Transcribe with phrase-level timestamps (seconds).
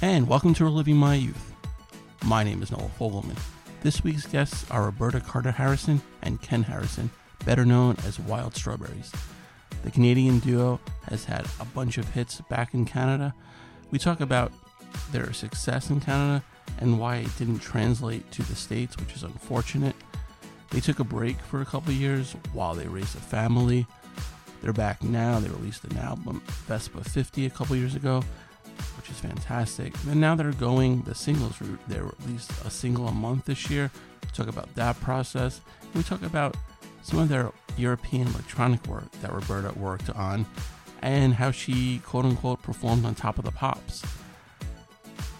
[0.00, 1.52] and welcome to Reliving My Youth.
[2.24, 3.36] My name is Noah Fogelman.
[3.82, 7.10] This week's guests are Roberta Carter Harrison and Ken Harrison,
[7.44, 9.10] better known as Wild Strawberries.
[9.82, 13.34] The Canadian duo has had a bunch of hits back in Canada.
[13.90, 14.52] We talk about
[15.10, 16.44] their success in Canada
[16.78, 19.96] and why it didn't translate to the States, which is unfortunate.
[20.70, 23.84] They took a break for a couple years while they raised a family.
[24.62, 25.40] They're back now.
[25.40, 28.22] They released an album, Vespa 50, a couple years ago,
[29.08, 29.94] which is fantastic.
[30.08, 31.80] And now they're going the singles route.
[31.88, 33.90] They released a single a month this year.
[34.22, 35.60] We talk about that process.
[35.94, 36.56] We talk about
[37.02, 40.44] some of their European electronic work that Roberta worked on
[41.00, 44.02] and how she quote unquote performed on top of the pops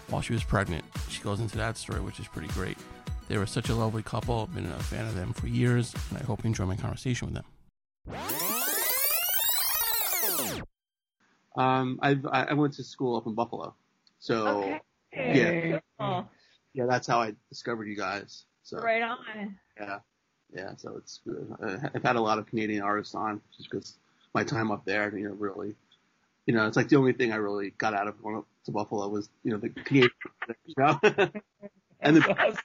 [0.09, 0.85] while she was pregnant.
[1.09, 2.77] She goes into that story, which is pretty great.
[3.27, 4.47] They were such a lovely couple.
[4.49, 7.27] I've been a fan of them for years, and I hope you enjoy my conversation
[7.27, 7.45] with them.
[11.55, 13.73] Um, I've, I went to school up in Buffalo,
[14.19, 14.79] so
[15.13, 15.71] Okay.
[15.71, 16.25] yeah, Oh,
[16.73, 18.45] yeah, that's how I discovered you guys.
[18.63, 19.57] So right on.
[19.79, 19.99] yeah,
[20.53, 21.51] yeah, so it's good.
[21.61, 23.95] Uh, I've had a lot of Canadian artists on just because
[24.33, 25.75] my time up there, you know, really,
[26.45, 28.71] you know, it's like the only thing I really got out of going up to
[28.71, 30.11] Buffalo was, you know, the Canadian,
[30.65, 30.99] you know,
[31.99, 32.57] and the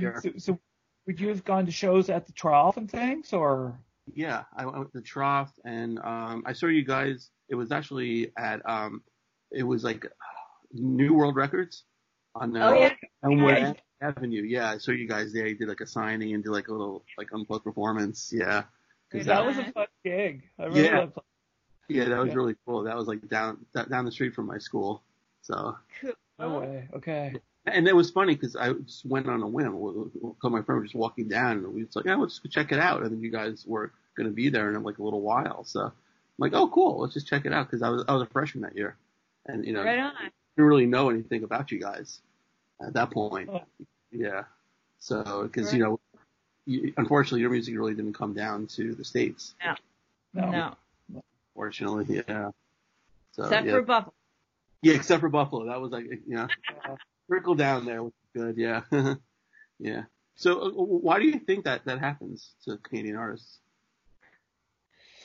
[0.00, 0.20] Yeah.
[0.20, 0.58] so, so
[1.06, 3.78] would you have gone to shows at the Tralf and things, or
[4.14, 7.30] Yeah, I went to the Tralf and um I saw you guys.
[7.48, 9.02] It was actually at um
[9.50, 10.06] it was like
[10.72, 11.84] New World Records
[12.34, 12.92] on uh, Oh yeah.
[13.24, 13.72] Elmwood Yeah.
[14.00, 14.42] Avenue.
[14.42, 15.46] Yeah, I saw you guys there.
[15.46, 18.32] You did like a signing and did like a little like unplugged performance.
[18.34, 18.64] Yeah.
[19.10, 20.42] 'Cause Right that that, was a fun gig?
[20.58, 21.06] I remember Yeah.
[21.06, 21.22] that.
[21.88, 22.34] yeah, that was Yeah.
[22.34, 22.82] really cool.
[22.82, 25.02] That was like down that- down the street from my school.
[25.42, 26.12] So Cool.
[26.38, 26.88] No way.
[26.94, 27.34] Okay.
[27.66, 29.72] and it was funny because I just went on a whim.
[30.40, 32.48] Cause my friend was just walking down and we was like, yeah, let's just go
[32.50, 33.02] check it out.
[33.02, 35.64] And then you guys were going to be there in like a little while.
[35.64, 35.92] So I'm
[36.38, 37.00] like, oh, cool.
[37.00, 37.70] Let's just check it out.
[37.70, 38.96] Cause I was, I was a freshman that year
[39.46, 40.12] and you know, Right on.
[40.56, 42.20] didn't really know anything about you guys
[42.84, 43.50] at that point.
[43.52, 43.62] Oh.
[44.10, 44.44] Yeah.
[44.98, 45.22] So,
[45.52, 45.74] cause Right.
[45.74, 46.00] you know,
[46.66, 49.54] you, unfortunately your music really didn't come down to the States,
[50.32, 50.50] No.
[51.08, 51.22] No.
[51.54, 52.22] fortunately.
[52.28, 52.50] Yeah.
[53.32, 53.72] So, Except yeah.
[53.72, 54.14] for Buffalo.
[54.82, 55.66] Yeah, except for Buffalo.
[55.66, 56.48] That was like, you know,
[57.28, 58.56] trickle down there was good.
[58.56, 58.82] Yeah.
[59.78, 60.02] yeah.
[60.36, 63.58] So uh, why do you think that that happens to Canadian artists?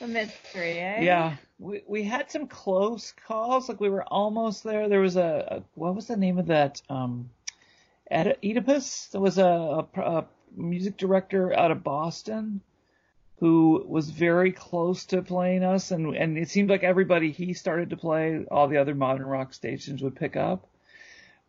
[0.00, 1.02] It's a mystery, eh?
[1.02, 3.68] Yeah, we we had some close calls.
[3.68, 4.88] Like we were almost there.
[4.88, 6.80] There was a, a what was the name of that?
[6.88, 7.28] Um,
[8.10, 9.08] Oedi- Oedipus.
[9.12, 9.44] There was a,
[9.94, 10.24] a, a
[10.56, 12.62] music director out of Boston
[13.40, 17.90] who was very close to playing us, and and it seemed like everybody he started
[17.90, 20.66] to play, all the other modern rock stations would pick up.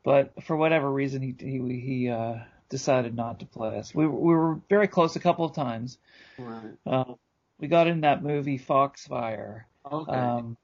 [0.04, 2.36] But for whatever reason, he he he uh,
[2.68, 3.96] decided not to play us.
[3.96, 5.98] We we were very close a couple of times.
[6.38, 6.74] Right.
[6.86, 7.14] Uh,
[7.62, 9.68] we got in that movie Foxfire.
[9.90, 10.12] Okay.
[10.12, 10.58] Um,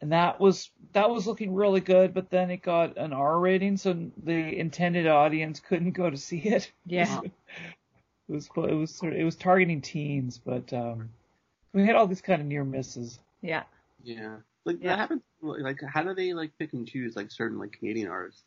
[0.00, 3.76] and that was that was looking really good, but then it got an R rating,
[3.76, 6.72] so the intended audience couldn't go to see it.
[6.86, 7.20] Yeah.
[7.24, 7.32] it
[8.26, 8.48] was.
[8.56, 11.10] It was sort of, it was targeting teens, but um,
[11.72, 13.20] we had all these kind of near misses.
[13.42, 13.62] Yeah.
[14.02, 14.36] yeah.
[14.64, 14.90] Like Yeah.
[14.90, 15.22] that happens.
[15.40, 18.42] Like how do they like pick and choose like certain like Canadian artists?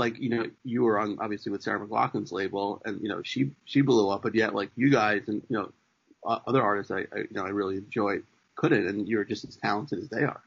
[0.00, 3.52] Like you know you were on obviously with Sarah McLachlan's label, and you know she
[3.64, 5.72] she blew up, but yet like you guys and you know
[6.26, 8.18] other artists I, I you know I really enjoy
[8.54, 10.42] couldn't, and you're just as talented as they are.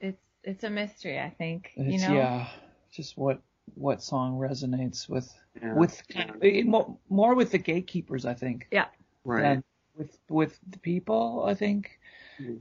[0.00, 1.72] It's it's a mystery, I think.
[1.76, 2.14] It's, you know?
[2.14, 2.48] Yeah,
[2.92, 3.40] just what
[3.74, 5.74] what song resonates with Yeah.
[5.74, 6.62] with Yeah.
[6.64, 8.66] more, more with the gatekeepers, I think.
[8.70, 8.86] Yeah.
[9.24, 9.42] right.
[9.42, 9.64] than
[9.96, 11.44] with with the people.
[11.44, 11.98] I think
[12.40, 12.60] Mhm.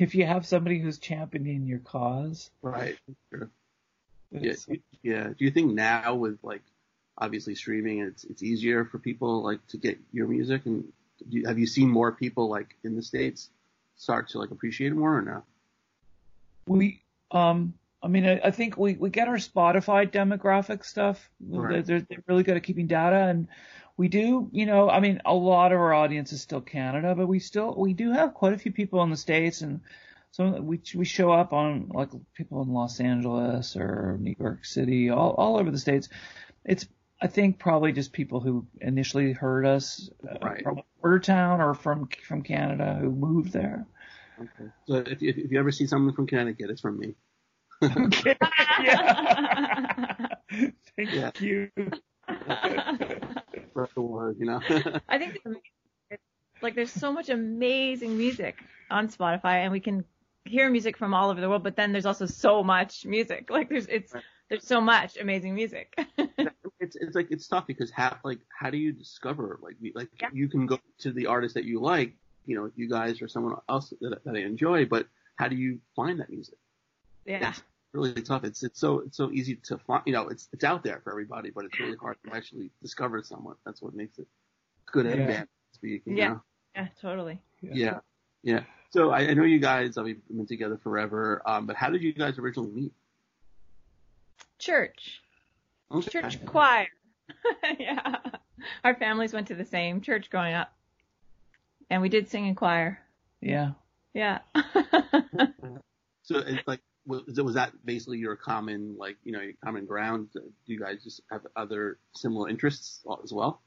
[0.00, 2.96] if you have somebody who's championing your cause, Right.
[3.30, 3.50] Sure.
[4.32, 4.54] Yeah,
[5.02, 5.28] yeah.
[5.28, 6.62] Do you think now with like
[7.18, 10.90] obviously streaming, it's it's easier for people like to get your music, and
[11.28, 13.50] do you, have you seen more people like in the states
[13.96, 15.42] start to like appreciate it more or no?
[16.66, 17.74] we um.
[18.02, 21.28] I mean, I, I think we, we get our Spotify demographic stuff.
[21.38, 21.84] Right.
[21.84, 23.46] They're, they're really good at keeping data, and
[23.98, 27.26] we do, you know, I mean, a lot of our audience is still Canada, but
[27.26, 29.82] we still we do have quite a few people in the states, and
[30.30, 35.10] so we we show up on like people in Los Angeles or New York City,
[35.10, 36.08] all all over the states.
[36.64, 36.86] It's
[37.20, 40.64] I think probably just people who initially heard us uh, Right.
[41.00, 43.86] From Watertown or from from Canada who moved there.
[44.40, 44.70] Okay.
[44.86, 47.14] So if if, if you ever see someone from Connecticut, it's from me.
[47.82, 48.36] Okay.
[48.82, 50.26] yeah.
[50.96, 51.30] Thank Yeah.
[51.38, 51.70] you.
[53.70, 54.60] Spread the word, you know.
[55.08, 55.40] I think
[56.10, 56.22] it's
[56.62, 58.56] like there's so much amazing music
[58.90, 60.04] on Spotify, and we can
[60.44, 61.62] hear music from all over the world.
[61.62, 63.48] But then there's also so much music.
[63.50, 64.12] Like there's it's
[64.48, 65.94] there's so much amazing music.
[66.80, 70.28] it's it's like it's tough because how like how do you discover like like Yeah.
[70.32, 72.14] you can go to the artist that you like,
[72.46, 75.06] you know, you guys or someone else that, that I enjoy, but
[75.36, 76.56] how do you find that music?
[77.26, 77.52] yeah.
[77.92, 78.44] really tough.
[78.44, 80.02] It's it's so it's so easy to find.
[80.06, 83.22] You know, it's it's out there for everybody, but it's really hard to actually discover
[83.22, 83.56] someone.
[83.64, 84.26] That's what makes it
[84.86, 85.26] good and Yeah.
[85.26, 85.48] bad.
[85.72, 86.28] Speaking, Yeah.
[86.28, 86.42] Know?
[86.76, 87.40] Yeah, totally.
[87.62, 87.98] yeah,
[88.42, 88.62] yeah.
[88.90, 89.98] So I, I know you guys.
[89.98, 91.42] I mean, been together forever.
[91.46, 92.92] Um, but how did you guys originally meet?
[94.58, 95.20] Church.
[95.92, 96.10] Okay.
[96.10, 96.86] Church choir.
[97.78, 98.16] yeah.
[98.84, 100.72] Our families went to the same church growing up.
[101.88, 102.98] And we did sing in choir.
[103.40, 103.72] Yeah.
[104.14, 104.38] Yeah.
[106.22, 110.28] So it's like, was, was that basically your common, like, you know, your common ground?
[110.32, 113.60] Do you guys just have other similar interests as well?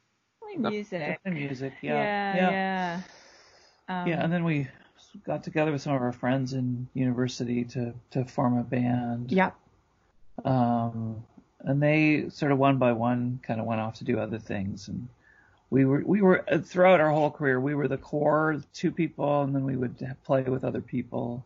[0.57, 1.19] Music.
[1.25, 1.73] And music.
[1.81, 2.35] Yeah, Yeah.
[2.35, 3.01] yeah.
[3.89, 4.01] Yeah.
[4.01, 4.69] Um, Yeah, and then we
[5.25, 9.31] got together with some of our friends in university to to form a band.
[9.33, 9.51] yeah.
[10.45, 11.25] Um,
[11.63, 14.87] and they sort of one by one kind of went off to do other things,
[14.87, 15.07] and
[15.69, 19.41] we were we were uh, throughout our whole career we were the core two people,
[19.41, 21.43] and then we would play with other people,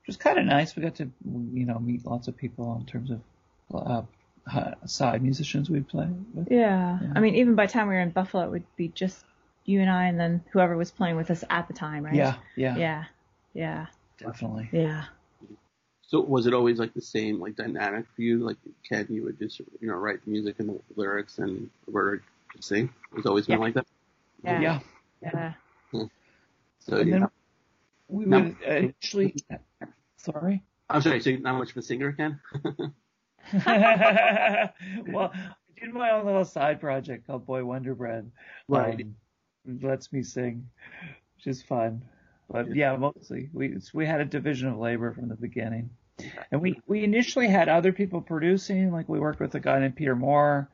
[0.00, 0.76] which was kind of nice.
[0.76, 3.20] We got to you know meet lots of people in terms of
[3.74, 4.02] uh,
[4.52, 6.50] uh, side musicians we'd play with.
[6.50, 6.98] Yeah.
[7.02, 7.12] Yeah.
[7.16, 9.24] I mean, even by the time we were in Buffalo, it would be just
[9.64, 12.14] you and I and then whoever was playing with us at the time, right?
[12.14, 13.04] Yeah, yeah, Yeah.
[13.54, 13.86] Yeah.
[14.18, 14.68] definitely.
[14.70, 15.04] Yeah.
[16.08, 18.38] So was it always like the same, like dynamic for you?
[18.38, 18.58] Like
[18.88, 22.22] Ken, you would just, you know, write the music and the lyrics and Roberta
[22.52, 22.90] could sing?
[23.16, 23.64] It's always been Yeah.
[23.64, 23.86] like that?
[24.44, 24.60] Yeah.
[24.60, 24.80] Yeah.
[25.22, 25.52] Yeah.
[26.78, 27.18] So, And yeah.
[27.18, 27.28] then
[28.08, 28.40] we No.
[28.42, 29.34] would initially.
[30.18, 30.62] Sorry.
[30.88, 32.38] I'm sorry, so you're not much of a singer, Ken?
[33.66, 38.30] well, I did my own little side project called Boy Wonder Bread.
[38.68, 39.00] Right.
[39.02, 39.16] Um,
[39.68, 40.68] it lets me sing,
[41.36, 42.02] which is fun.
[42.50, 45.90] But yeah, mostly we we had a division of labor from the beginning,
[46.50, 48.92] and we we initially had other people producing.
[48.92, 50.68] Like we worked with a guy named Peter Moore,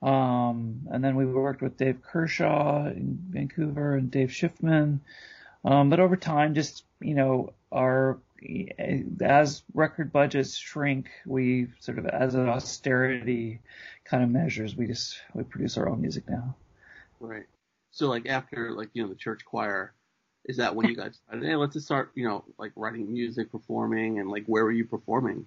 [0.00, 5.00] um, and then we worked with Dave Kershaw in Vancouver and Dave Schiffman.
[5.64, 8.18] Um, but over time, just you know, our
[9.20, 13.60] as record budgets shrink, we sort of as an austerity
[14.04, 16.54] kind of measures, we just we produce our own music now.
[17.20, 17.46] Right.
[17.90, 19.92] So like after like, you know, the church choir,
[20.44, 23.50] is that when you guys decided, hey, let's just start, you know, like writing music,
[23.52, 25.46] performing, and like where were you performing?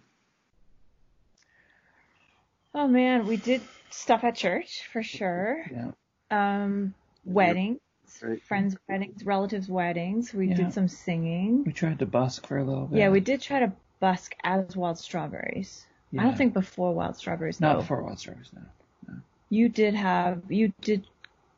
[2.74, 5.66] Oh man, we did stuff at church for sure.
[5.72, 5.92] Yeah.
[6.32, 6.94] Um,
[7.24, 7.80] weddings,
[8.22, 8.42] Right.
[8.44, 10.34] friends' weddings, relatives' weddings.
[10.34, 10.56] We Yeah.
[10.56, 11.64] did some singing.
[11.64, 13.00] We tried to busk for a little bit.
[13.00, 15.86] Yeah, we did try to busk as Wild Strawberries.
[16.18, 17.80] I don't think before Wild Strawberries not though.
[17.82, 19.16] before Wild Strawberries now.
[19.50, 21.06] You did have you did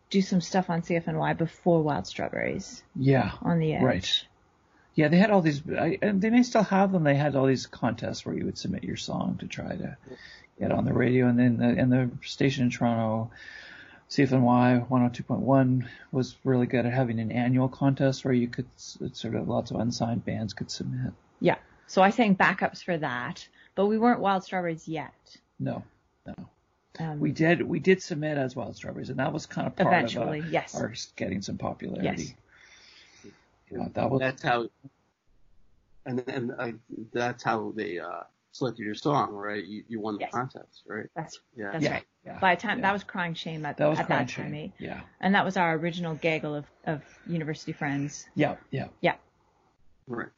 [0.10, 3.32] do some stuff on CFNY before Wild Strawberries Yeah.
[3.42, 3.84] on the edge.
[3.84, 4.26] Right.
[4.96, 7.04] Yeah, they had all these, I, and they may still have them.
[7.04, 9.98] They had all these contests where you would submit your song to try to
[10.60, 13.30] get on the radio, and then the, and the station in Toronto,
[14.10, 19.48] CFNY 102.1 was really good at having an annual contest where you could sort of
[19.48, 21.14] lots of unsigned bands could submit.
[21.40, 21.58] Yeah.
[21.86, 25.14] So I sang backups for that, but we weren't Wild Strawberries yet.
[25.60, 25.84] No,
[26.26, 26.34] no,
[27.00, 29.88] Um, we did we did submit as Wild Strawberries, and that was kind of part
[29.94, 30.76] Eventually, of uh, yes.
[30.76, 32.36] our getting some popularity.
[33.26, 33.34] Yes.
[33.72, 34.70] Yeah, that was That's how,
[36.06, 36.72] and and uh,
[37.12, 38.22] that's how they uh
[38.52, 39.64] selected your song, right?
[39.64, 40.32] You you won the Yes.
[40.32, 41.06] contest, right?
[41.16, 41.72] that's Yeah.
[41.72, 42.06] that's yeah, right.
[42.26, 42.40] yeah.
[42.40, 42.84] By the time yeah.
[42.84, 44.72] that was Crying Shame at, that was at Crying that time, Shame.
[44.80, 44.84] eh?
[44.86, 48.28] Yeah, and that was our original gaggle of of university friends.
[48.36, 49.16] Yeah, yeah, yeah.
[50.08, 50.30] Right.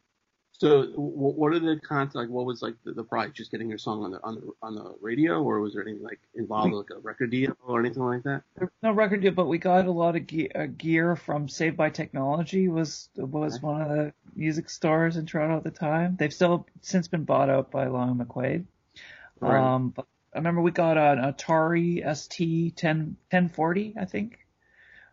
[0.59, 2.15] So what are the cons?
[2.15, 2.27] like?
[2.27, 3.31] What was like the, the prize?
[3.33, 6.03] Just getting your song on the on the on the radio, or was there anything
[6.03, 8.43] like involved, like a record deal or anything like that?
[8.57, 11.47] There was no record deal, but we got a lot of gear, uh, gear from
[11.47, 12.67] Saved by Technology.
[12.67, 13.65] was was Okay.
[13.65, 16.17] one of the music stores in Toronto at the time.
[16.19, 18.65] They've still since been bought out by Long and McQuade.
[19.39, 19.57] Right.
[19.75, 24.39] Um, but I remember we got an Atari ST 10 1040, I think,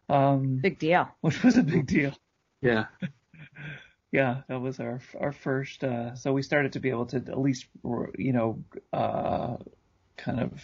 [0.08, 1.08] um, Big deal.
[1.20, 2.12] which was a big deal.
[2.60, 2.86] Yeah.
[4.12, 5.82] Yeah, that was our our first.
[5.82, 7.66] Uh, so we started to be able to at least,
[8.16, 9.56] you know, uh,
[10.16, 10.62] kind of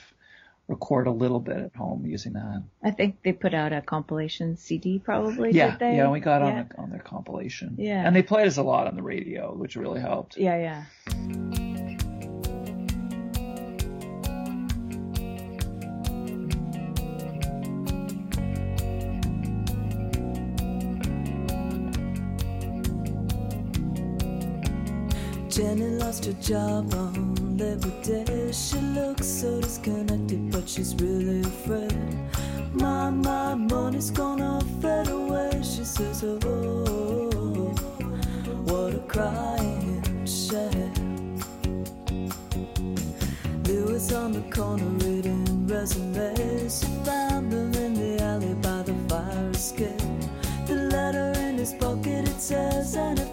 [0.68, 2.62] record a little bit at home using that.
[2.82, 5.50] I think they put out a compilation CD probably.
[5.52, 5.96] yeah, did they?
[5.96, 6.48] yeah, we got yeah.
[6.48, 7.76] on the, on their compilation.
[7.78, 8.06] Yeah.
[8.06, 10.36] and they played us a lot on the radio, which really helped.
[10.36, 11.68] Yeah, yeah.
[26.22, 28.52] Lost her job on Labor Day.
[28.52, 31.96] She looks so disconnected, but she's really afraid.
[32.72, 35.50] My, my money's gonna fade away.
[35.62, 37.72] She says, Oh,
[38.64, 41.40] what a crying shame.
[43.64, 46.82] Lewis on the corner reading resumes.
[46.82, 49.98] He found them in the alley by the fire escape.
[50.66, 53.31] The letter in his pocket, it says anything.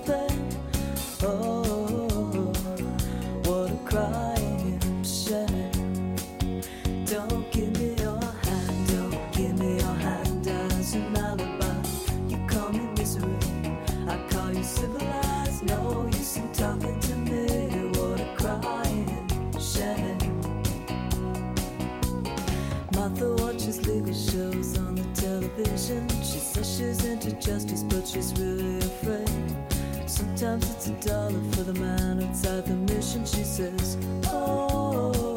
[24.20, 26.08] Shows on the television.
[26.22, 29.30] She says she's into justice, but she's really afraid.
[30.10, 33.26] Sometimes it's a dollar for the man outside the mission.
[33.26, 35.29] She says, Oh,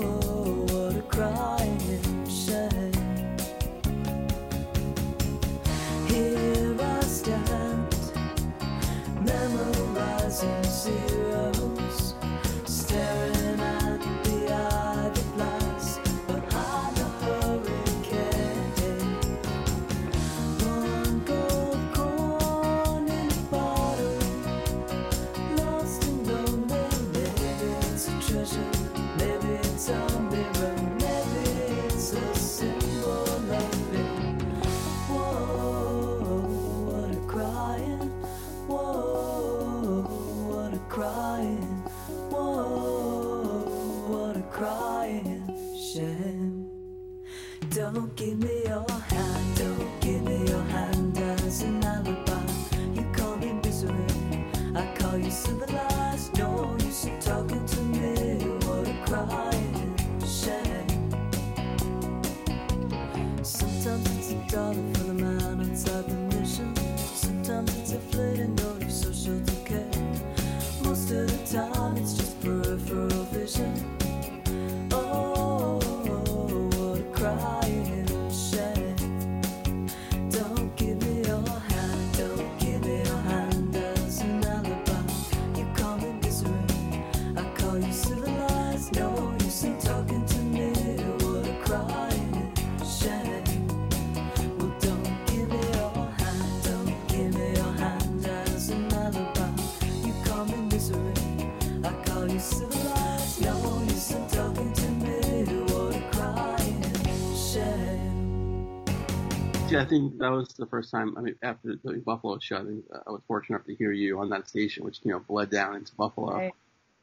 [109.93, 111.17] think that was the first time.
[111.17, 113.93] I mean, after the Buffalo show, I think uh, I was fortunate enough to hear
[113.93, 116.35] you on that station, which you know bled down into Buffalo.
[116.35, 116.53] Right.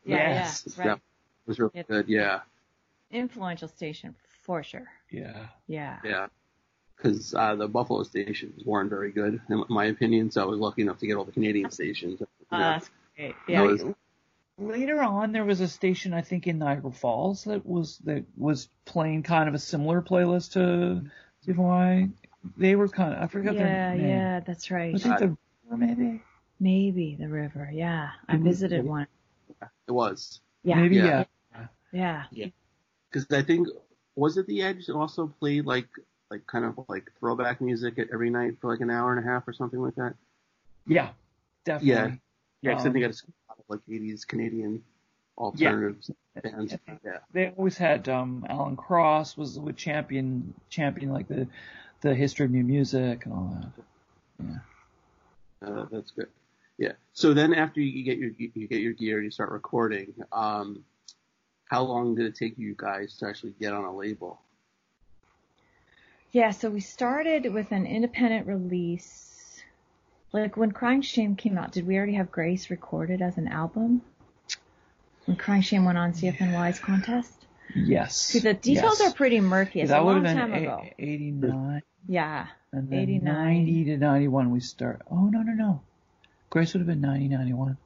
[0.05, 0.63] Yeah, Yes.
[0.67, 1.01] yeah, That right.
[1.45, 2.07] was really It- good.
[2.07, 2.39] Yeah,
[3.11, 4.87] Influential station for sure.
[5.09, 5.47] Yeah.
[5.67, 5.97] Yeah.
[6.03, 6.27] yeah.
[6.95, 10.31] Because uh, the Buffalo stations weren't very good, in my opinion.
[10.31, 12.19] So I was lucky enough to get all the Canadian stations.
[12.19, 13.35] You know, Uh, that's great.
[13.47, 13.61] Yeah.
[13.67, 13.95] those-
[14.57, 18.67] Later on, there was a station I think in Niagara Falls that was that was
[18.83, 21.09] playing kind of a similar playlist to
[21.47, 22.11] CFY.
[22.57, 24.07] They were kind of I forgot yeah, their name.
[24.07, 24.93] yeah, that's right.
[24.93, 25.37] Was it the
[25.69, 26.21] or maybe?
[26.59, 27.69] Maybe the river.
[27.71, 29.07] Yeah, I visited one.
[29.87, 31.23] it was Yeah, Maybe Yeah.
[31.91, 32.25] yeah.
[32.31, 32.47] yeah.
[33.11, 33.67] because I think
[34.15, 35.87] was it the Edge that also played like
[36.29, 39.27] like kind of like throwback music at every night for like an hour and a
[39.29, 40.13] half or something like that.
[40.85, 41.09] Yeah.
[41.65, 41.89] Definitely.
[41.89, 42.15] Yeah.
[42.61, 44.83] Yeah, because I Um, think it's a lot of like 80s Canadian
[45.37, 46.11] alternatives
[46.43, 46.73] bands.
[46.87, 46.95] Yeah.
[47.03, 47.17] Yeah.
[47.33, 51.47] they always had um Alan Cross was would champion champion like the
[52.01, 53.57] the history of new music and all
[54.39, 54.61] that.
[55.61, 56.27] Uh, that's good.
[56.77, 56.93] Yeah.
[57.13, 60.13] So then after you get your you get your gear, you start recording.
[60.31, 60.85] Um,
[61.65, 64.41] how long did it take you guys to actually get on a label?
[66.31, 69.61] Yeah, so we started with an independent release.
[70.31, 74.01] Like when Crying Shame came out, did we already have Grace recorded as an album?
[75.25, 77.38] When Crying Shame went on CFNY's contest?
[77.75, 78.15] Yes.
[78.17, 79.11] See, the details yes.
[79.11, 79.81] are pretty murky.
[79.81, 80.81] It's that a would long have time been ago.
[80.83, 82.47] a- 89 Yeah.
[82.71, 83.23] and then 89.
[83.55, 85.01] 90 to 91 we start.
[85.11, 85.81] Oh no no no.
[86.49, 87.77] Grace would have been 90 91.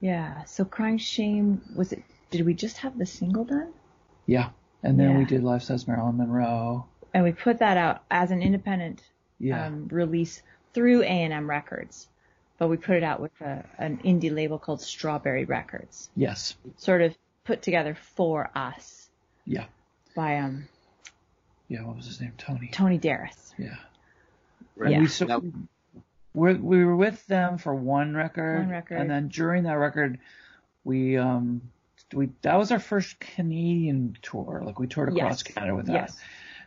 [0.00, 0.44] Yeah.
[0.44, 3.72] So Crying Shame, was it, did we just have the single done?
[4.26, 4.50] Yeah.
[4.82, 6.86] And then we did Life Size Marilyn Monroe.
[7.14, 9.02] And we put that out as an independent
[9.40, 9.66] Yeah.
[9.66, 10.42] um, release
[10.74, 12.08] through A&M Records.
[12.58, 16.10] But we put it out with a, an indie label called Strawberry Records.
[16.16, 16.54] yes.
[16.76, 19.07] Sort of put together for us
[19.48, 19.64] Yeah.
[20.14, 20.68] by um,
[21.68, 21.82] Yeah.
[21.84, 22.32] What was his name?
[22.38, 22.68] Tony.
[22.72, 23.52] Tony Darris.
[23.58, 23.76] Yeah.
[24.76, 24.92] Right.
[24.92, 25.00] Yeah.
[25.00, 25.42] We so That-
[26.34, 28.98] we we were with them for one record, One record.
[29.00, 30.18] and then during that record,
[30.84, 31.62] we um
[32.14, 34.62] we that was our first Canadian tour.
[34.64, 35.54] Like we toured across Yes.
[35.54, 36.18] Canada with that, Yes.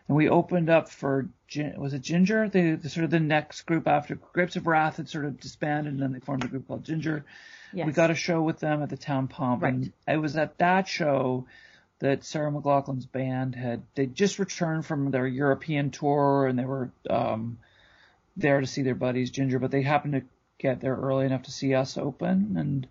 [0.08, 2.50] and we opened up for Gin- was it Ginger?
[2.50, 5.94] The, the sort of the next group after Grapes of Wrath had sort of disbanded,
[5.94, 7.24] and then they formed a group called Ginger.
[7.74, 7.86] Yes.
[7.86, 9.74] We got a show with them at the Town Pump, Right.
[9.74, 11.46] and it was at that show
[12.01, 16.91] that Sarah McLachlan's band had they just returned from their European tour, and they were
[17.10, 17.58] um,
[18.36, 20.24] there to see their buddies Ginger, but they happened to
[20.58, 22.88] get there early enough to see us open, and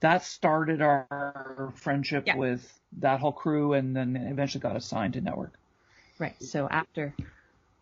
[0.00, 2.36] that started our friendship Yeah.
[2.36, 5.52] with that whole crew, and then eventually got assigned to Nettwerk.
[6.18, 6.40] Right.
[6.42, 7.14] So after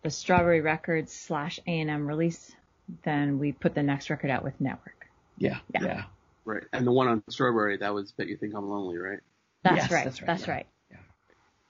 [0.02, 2.54] the Strawberry Records slash A&M release,
[3.02, 5.08] then we put the next record out with Nettwerk.
[5.38, 5.82] Yeah, Yeah.
[5.84, 6.04] yeah,
[6.44, 6.62] Right.
[6.72, 9.20] And the one on Strawberry, that was Bet You Think I'm Lonely, right?
[9.64, 10.04] That's Yes, right.
[10.04, 10.66] that's That's right, right.
[10.90, 10.96] yeah.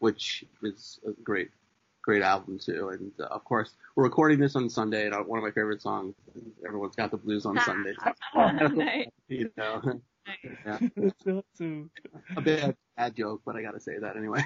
[0.00, 1.50] Which is a great.
[2.02, 2.90] great album too.
[2.90, 5.80] And uh, of course, we're recording this on Sunday, and uh, one of my favorite
[5.80, 6.14] songs.
[6.66, 7.94] Everyone's got the blues on Sunday.
[8.36, 9.06] Nice.
[9.28, 9.80] you know,
[10.66, 10.78] yeah.
[10.96, 11.90] That's awesome.
[12.36, 14.44] a bad, bad joke, but I gotta say that anyway.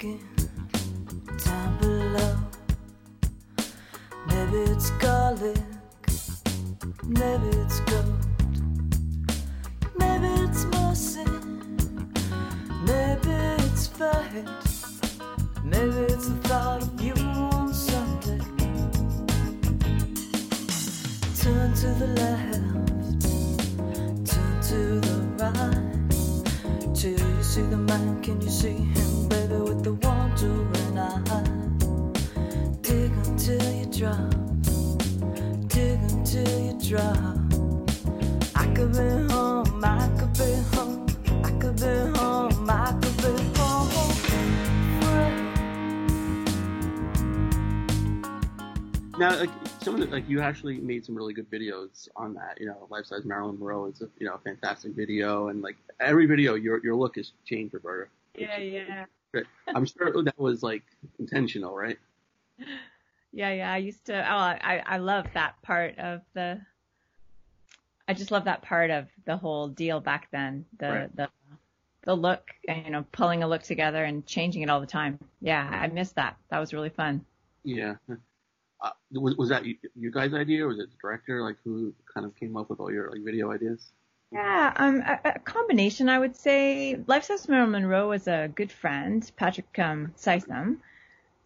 [0.00, 0.20] Digging
[1.44, 2.36] down below.
[4.28, 5.58] Maybe it's garlic,
[7.04, 8.26] maybe it's gold,
[9.98, 11.24] maybe it's mercy,
[12.86, 13.34] maybe
[13.64, 14.44] it's fate,
[15.64, 18.40] maybe it's the thought of you on Sunday.
[21.40, 22.52] Turn to the left,
[24.30, 25.86] turn to the right.
[26.94, 29.09] Till you see the man, can you see him,
[49.20, 49.36] now,
[50.10, 52.58] like you actually made some really good videos on that.
[52.58, 55.76] You know, Life Size Marilyn Monroe is a you know a fantastic video, and like
[56.00, 58.08] every video, your your look has changed, Roberta.
[58.58, 59.04] yeah, yeah.
[59.66, 60.82] I'm sure that was like
[61.18, 61.98] intentional, right?
[63.32, 63.72] Yeah, yeah.
[63.72, 64.14] I used to.
[64.14, 66.60] Oh, I I love that part of the.
[68.08, 70.64] I just love that part of the whole deal back then.
[70.78, 71.16] The Right.
[71.16, 71.28] the
[72.02, 75.18] the look, and, you know, pulling a look together and changing it all the time.
[75.40, 76.36] Yeah, I missed that.
[76.50, 77.24] That was really fun.
[77.62, 77.96] Yeah.
[78.80, 81.42] Uh, was was that you, you guys' idea, or was it the director?
[81.42, 83.92] Like who kind of came up with all your like video ideas?
[84.32, 86.96] Yeah, um, a, a combination, I would say.
[87.06, 90.76] Life Size Marilyn Monroe was a good friend, Patrick um, Sysom,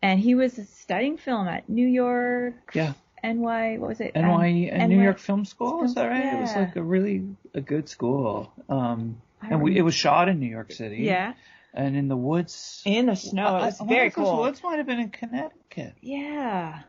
[0.03, 2.93] and he was studying film at New York, Yeah.
[3.23, 4.13] NY, what was it?
[4.15, 6.35] Um, and New NY York Film School, is that right?
[6.35, 8.53] It was like a really a good school.
[8.69, 10.99] Um, and we, it was shot in New York City.
[10.99, 11.33] Yeah,
[11.73, 12.83] And in the woods.
[12.85, 13.47] in the snow.
[13.47, 15.95] I- It was I wonder very if those woods might have been in Connecticut.
[16.03, 16.81] Yeah,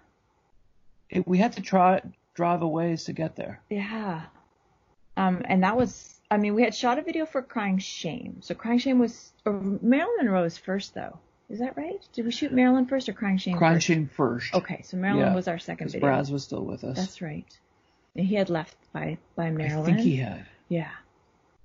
[1.10, 2.02] It, we had to try
[2.34, 3.62] drive a ways to get there.
[3.70, 4.24] yeah.
[5.18, 8.38] Um, and that was, I mean, we had shot a video for Crying Shame.
[8.42, 11.20] So Crying Shame was, or Marilyn Monroe was first though.
[11.50, 12.00] Is that right?
[12.14, 13.88] Did we shoot Marilyn first or Crying Shame Crying first?
[13.88, 14.54] Shame first.
[14.54, 16.10] Okay, so Marilyn Yeah, was our second Because video.
[16.10, 16.98] Braz was still with us.
[16.98, 17.46] That's right.
[18.16, 19.82] And he had left by by Marilyn.
[19.82, 20.46] I think he had.
[20.70, 20.92] Yeah.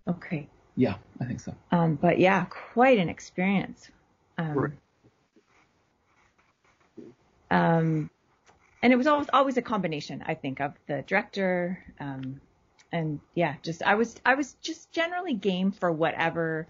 [0.07, 0.49] Okay.
[0.77, 1.55] Yeah, I think so.
[1.71, 3.89] Um, but yeah, quite an experience.
[4.39, 4.73] Um, Right.
[7.51, 8.11] um,
[8.83, 12.41] and it was always always a combination, I think, of the director, um,
[12.93, 16.67] and yeah, just I was I was just generally game for whatever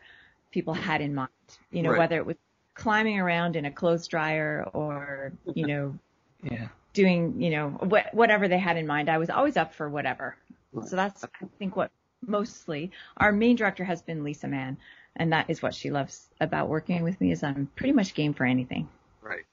[0.50, 1.30] people had in mind.
[1.70, 1.98] You know, Right.
[1.98, 2.36] whether it was
[2.74, 5.98] climbing around in a clothes dryer or you know
[6.42, 6.68] Yeah.
[6.94, 9.08] doing you know wh- whatever they had in mind.
[9.08, 10.36] I was always up for whatever.
[10.72, 10.88] Right.
[10.88, 11.90] So that's I think what
[12.26, 14.76] mostly our main director has been Lisa Mann,
[15.16, 18.32] and that is what she loves about working with me is I'm pretty much game
[18.34, 18.88] for anything.
[19.22, 19.44] Right.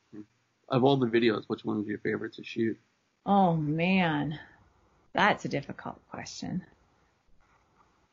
[0.69, 2.77] of all the videos, which one was your favorite to shoot?
[3.25, 4.39] Oh man,
[5.17, 6.63] that's a difficult question.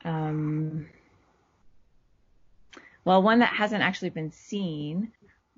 [0.03, 0.87] Um,
[3.05, 5.11] well, one that hasn't actually been seen.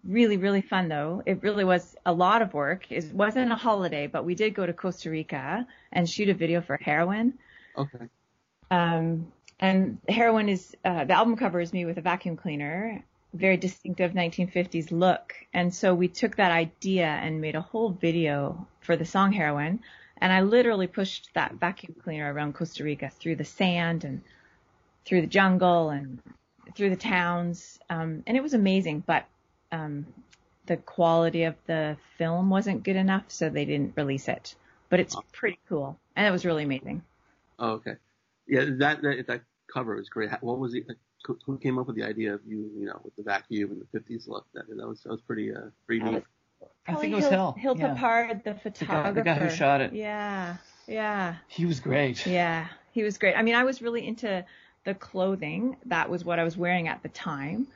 [0.03, 1.23] Really, really fun though.
[1.25, 2.91] It really was a lot of work.
[2.91, 6.60] It wasn't a holiday, but we did go to Costa Rica and shoot a video
[6.60, 7.33] for Heroine.
[7.77, 8.05] Okay.
[8.69, 9.31] Um,
[9.62, 13.01] and Heroine is uh, the album cover is me with a vacuum cleaner,
[13.33, 15.33] very distinctive 1950s look.
[15.53, 19.79] And so we took that idea and made a whole video for the song Heroine.
[20.19, 24.21] And I literally pushed that vacuum cleaner around Costa Rica through the sand and
[25.06, 26.19] through the jungle and
[26.75, 27.80] through the towns.
[27.89, 29.25] Um, and it was amazing, but
[29.71, 30.06] um,
[30.65, 34.56] the quality of the film wasn't good enough, so they didn't release it.
[34.89, 37.01] But it's pretty cool, and it was really amazing.
[37.60, 37.95] Oh, okay.
[38.47, 40.30] Yeah, that that, that cover was great.
[40.41, 40.86] What was it?
[41.45, 43.99] Who came up with the idea of you, you know, with the vacuum and the
[43.99, 44.45] 50s look?
[44.53, 46.23] That that was that was pretty uh pretty neat.
[46.88, 47.76] I think it was Hill, Hill.
[47.76, 47.96] Hill yeah.
[47.96, 49.04] Papard, the The photographer.
[49.04, 49.93] guy, the guy who shot it.
[49.93, 52.26] Yeah, yeah, He was great.
[52.26, 52.67] yeah.
[52.93, 53.36] He was great.
[53.36, 54.43] I mean, I was really into
[54.86, 55.78] the clothing.
[55.86, 57.67] That was what I was wearing at the time.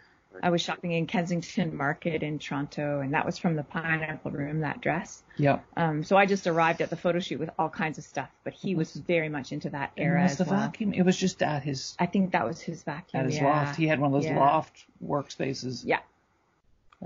[0.41, 4.62] I was shopping in Kensington Market in Toronto, and that was from the Pineapple Room,
[4.62, 5.22] that dress.
[5.38, 5.60] Yeah.
[5.76, 8.54] Um, so I just arrived at the photo shoot with all kinds of stuff, but
[8.54, 10.62] he was very much into that era was as the well.
[10.62, 10.94] vacuum?
[10.94, 13.20] It was just at his I think that was his vacuum.
[13.20, 13.46] at his yeah.
[13.46, 13.76] loft.
[13.76, 14.39] He had one of those Yeah.
[14.39, 15.82] loft workspaces.
[15.86, 16.00] Yeah.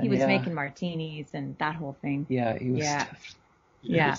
[0.01, 2.25] He was yeah, making martinis and that whole thing.
[2.29, 2.81] Yeah, he was.
[2.83, 3.05] Yeah.
[3.05, 3.35] stuffed.
[3.81, 4.15] Yeah.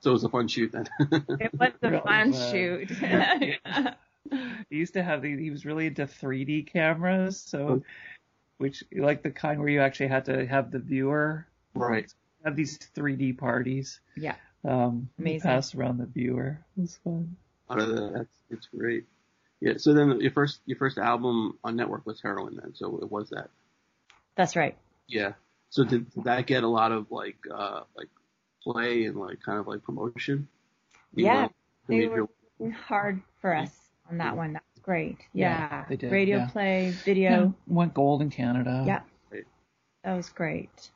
[0.00, 0.88] So it was a fun shoot then.
[1.40, 2.50] It was a Really fun fun.
[2.50, 2.90] shoot.
[4.70, 5.36] He used to have the.
[5.36, 7.82] He was really into 3D cameras, so
[8.58, 12.10] which like the kind where you actually had to have the viewer right.
[12.44, 14.00] have these 3D parties.
[14.16, 14.36] yeah.
[14.64, 15.40] Um, Amazing.
[15.42, 16.60] pass around the viewer.
[16.78, 17.36] It was fun.
[17.68, 19.04] Out of the, that's it's great.
[19.60, 19.74] Yeah.
[19.76, 22.74] So then your first your first album on Nettwerk was Heroine then.
[22.74, 23.50] So it was that.
[24.36, 24.76] That's right.
[25.12, 25.32] Yeah.
[25.70, 28.08] So did, did that get a lot of like uh like
[28.62, 30.48] play and like kind of like promotion?
[31.14, 31.50] You Yeah, know,
[31.88, 33.70] They made were your- hard for us
[34.10, 34.54] on that one.
[34.54, 35.18] That was great.
[35.34, 35.84] Yeah, Yeah.
[35.88, 36.48] they did, Radio yeah.
[36.48, 37.30] play, video.
[37.30, 38.84] Yeah, went gold in Canada.
[38.86, 39.00] Yeah.
[39.30, 39.44] Right.
[40.04, 40.90] That was great.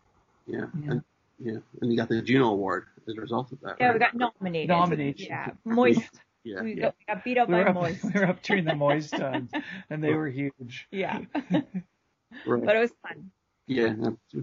[0.46, 0.66] yeah.
[0.82, 0.90] Yeah.
[0.92, 1.02] And,
[1.38, 1.58] yeah.
[1.82, 3.76] And you got the Juno Award as a result of that.
[3.78, 4.68] Yeah, we got nominated.
[4.68, 5.20] Nominated.
[5.28, 5.50] Yeah.
[5.64, 6.20] Moist.
[6.44, 6.62] Yeah.
[6.62, 6.82] We, Yeah.
[6.82, 8.04] got, we got beat up We by up, Moist.
[8.14, 9.50] we were up during the moist times,
[9.90, 10.86] and they were huge.
[10.90, 11.20] Yeah.
[11.50, 11.64] Right.
[12.64, 13.30] but it was fun.
[13.66, 13.94] Yeah.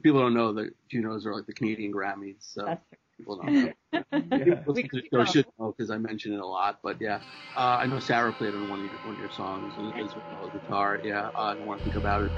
[0.02, 2.78] People don't know that Junos are like the Canadian Grammys, so
[3.18, 3.74] people don't know.
[4.36, 4.46] Yeah.
[4.46, 5.26] People We listen to the can show know.
[5.26, 7.22] should know because I mention it a lot, but yeah.
[7.56, 10.16] Uh, I know Sarah played on one of your, one of your songs and as
[10.16, 11.00] well as guitar.
[11.04, 12.34] Yeah, uh, I don't want to think about it.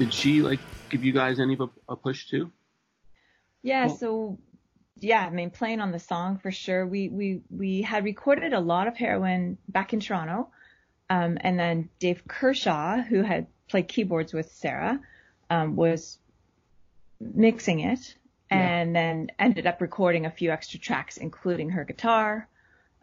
[0.00, 2.50] Did she like give you guys any of a, a push too?
[3.62, 4.38] Yeah, Well- so
[4.96, 6.86] yeah, I mean playing on the song for sure.
[6.86, 10.48] We we we had recorded a lot of heroine back in Toronto.
[11.10, 15.00] Um, and then Dave Kershaw, who had played keyboards with Sarah,
[15.50, 16.18] um, was
[17.20, 18.14] mixing it
[18.48, 22.48] and then ended up recording a few extra tracks, including her guitar,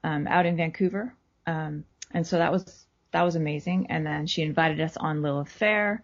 [0.03, 1.13] um, out in Vancouver.
[1.45, 3.87] Um, and so that was, that was amazing.
[3.89, 6.01] And then she invited us on Lilith Fair.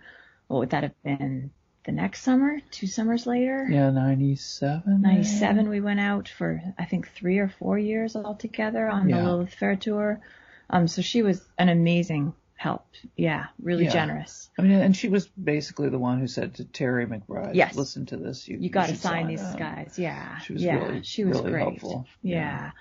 [0.48, 1.52] What would that have been?
[1.86, 2.60] The next summer?
[2.72, 3.68] Two summers later?
[3.70, 5.02] Yeah, 97.
[5.02, 9.18] 97 we went out for I think three or four years altogether on Yeah.
[9.18, 10.22] the Lilith Fair tour.
[10.70, 12.86] Um, so she was an amazing help.
[13.18, 13.92] Yeah, really Yeah.
[13.92, 14.50] generous.
[14.58, 17.76] I mean, and she was basically the one who said to Terry McBride, Yes.
[17.76, 18.48] listen to this.
[18.48, 20.00] You, You got to should sign these up." guys.
[20.00, 21.62] Yeah, She was yeah, really- she was really great.
[21.64, 22.06] helpful.
[22.22, 22.72] Yeah.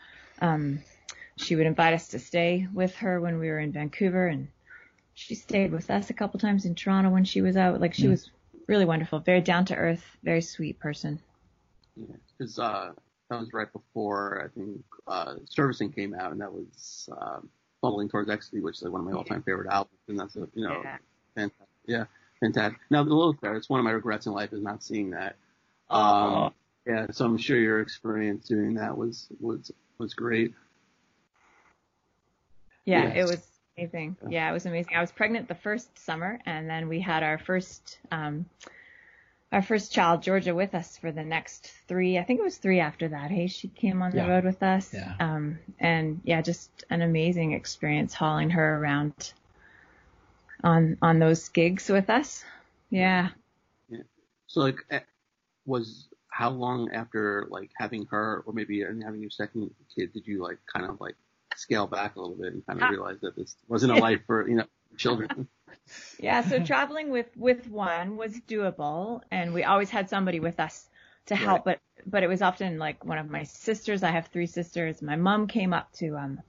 [0.40, 0.78] Um,
[1.36, 4.46] she would invite us to stay with her when we were in Vancouver, and
[5.14, 7.80] she stayed with us a couple times in Toronto when she was out.
[7.80, 8.10] Like she Mm.
[8.10, 8.30] was
[8.66, 11.20] really wonderful, very down to earth, very sweet person.
[12.38, 12.92] Because uh,
[13.28, 17.48] that was right before I think uh, Surfacing came out, and that was um,
[17.80, 20.48] Fumbling Towards Ecstasy, which is like one of my all-time favorite albums, and that's a
[20.54, 20.96] you know Yeah.
[21.34, 21.66] fantastic.
[21.84, 22.04] Yeah,
[22.40, 22.80] fantastic.
[22.90, 25.36] Now the Lilith Fair, it's one of my regrets in life is not seeing that.
[25.90, 26.50] Um, Aw.
[26.86, 30.54] yeah, so I'm sure your experience doing that was was was great.
[32.84, 33.16] Yeah, Yes.
[33.16, 34.16] it was amazing.
[34.28, 34.94] Yeah, it was amazing.
[34.96, 38.46] I was pregnant the first summer, and then we had our first um,
[39.50, 42.18] our first child, Georgia, with us for the next three.
[42.18, 43.30] I think it was three after that.
[43.30, 44.28] Hey, she came on the Yeah.
[44.28, 44.94] road with us.
[44.94, 45.14] Yeah.
[45.20, 49.32] Um, and yeah, just an amazing experience hauling her around
[50.64, 52.44] on on those gigs with us.
[52.90, 53.30] Yeah.
[54.46, 55.00] So like, eh,
[55.64, 60.42] was how long after like having her, or maybe having your second kid, did you
[60.42, 61.16] like kind of like
[61.56, 64.48] scale back a little bit and kind of realize that this wasn't a life for
[64.48, 65.48] you know children?
[66.18, 70.88] Yeah, so traveling with with one was doable, and we always had somebody with us
[71.26, 71.64] to help.
[71.64, 74.02] But but it was often like one of my sisters.
[74.02, 75.02] I have three sisters.
[75.02, 76.40] My mom came up to um,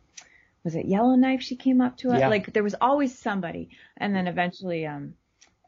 [0.64, 1.42] was it Yellowknife?
[1.42, 2.20] She came up to us.
[2.20, 2.30] Yeah.
[2.30, 5.16] Like there was always somebody, and then eventually um,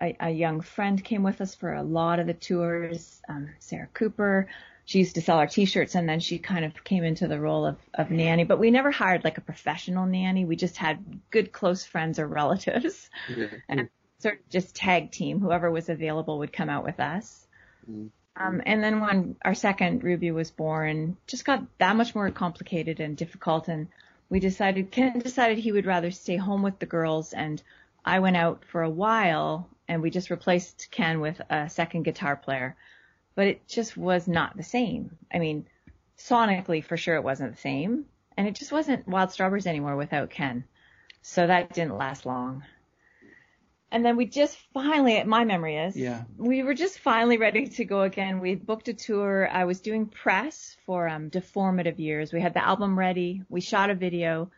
[0.01, 3.21] a, a young friend came with us for a lot of the tours.
[3.27, 4.47] Um, Sarah Cooper.
[4.85, 7.65] She used to sell our t-shirts and then she kind of came into the role
[7.65, 10.45] of, of nanny, but we never hired like a professional nanny.
[10.45, 13.47] We just had good close friends or relatives Yeah.
[13.67, 15.39] and sort of just tag team.
[15.39, 17.47] Whoever was available would come out with us.
[17.89, 18.09] Mm.
[18.37, 22.99] Um, and then when our second Ruby was born, just got that much more complicated
[22.99, 23.67] and difficult.
[23.69, 23.87] And
[24.29, 27.33] we decided, Ken decided he would rather stay home with the girls.
[27.33, 27.61] And
[28.03, 32.35] I went out for a while and we just replaced Ken with a second guitar
[32.35, 32.75] player.
[33.35, 35.17] But it just was not the same.
[35.33, 35.67] I mean,
[36.17, 38.05] sonically for sure it wasn't the same.
[38.37, 40.63] And it just wasn't Wild Strawberries anymore without Ken.
[41.21, 42.63] So that didn't last long.
[43.91, 46.23] And then we just finally, my memory is, Yeah.
[46.37, 48.39] we were just finally ready to go again.
[48.41, 49.47] We booked a tour.
[49.49, 52.33] I was doing press for um, Deformative Years.
[52.33, 53.43] We had the album ready.
[53.47, 54.51] We shot a video.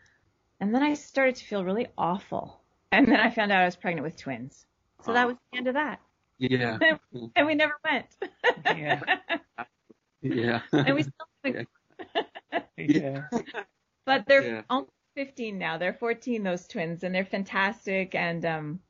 [0.60, 2.60] And then I started to feel really awful.
[2.90, 4.64] And then I found out I was pregnant with twins.
[5.04, 6.00] So that was the end of that.
[6.38, 6.78] Yeah.
[7.36, 8.06] And we never went.
[8.64, 9.00] Yeah.
[10.20, 10.62] Yeah.
[10.72, 11.12] and we still
[11.44, 11.68] haven't
[12.76, 13.28] Yeah.
[14.04, 14.62] But they're Yeah.
[14.68, 15.78] almost 15 now.
[15.78, 18.14] They're 14, those twins, and they're fantastic.
[18.16, 18.80] And um,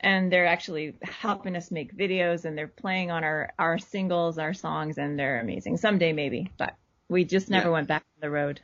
[0.00, 4.52] and they're actually helping us make videos, and they're playing on our our singles, our
[4.54, 5.76] songs, and they're amazing.
[5.78, 6.74] Someday maybe, but
[7.08, 7.72] we just never Yeah.
[7.72, 8.60] went back on the road.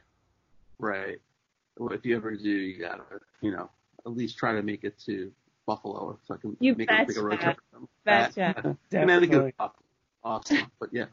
[0.79, 1.19] Right.
[1.79, 3.03] Well, if you ever do, you gotta,
[3.41, 3.71] you know,
[4.07, 5.33] at least try to make it to
[5.67, 7.43] Buffalo so I can You make, a, make a road betcha.
[7.45, 7.57] trip.
[7.73, 8.35] from Betcha.
[8.35, 8.77] that.
[8.91, 9.55] Connecticut, Definitely.
[9.59, 9.83] awesome.
[10.23, 10.71] awesome.
[10.79, 11.07] But yeah,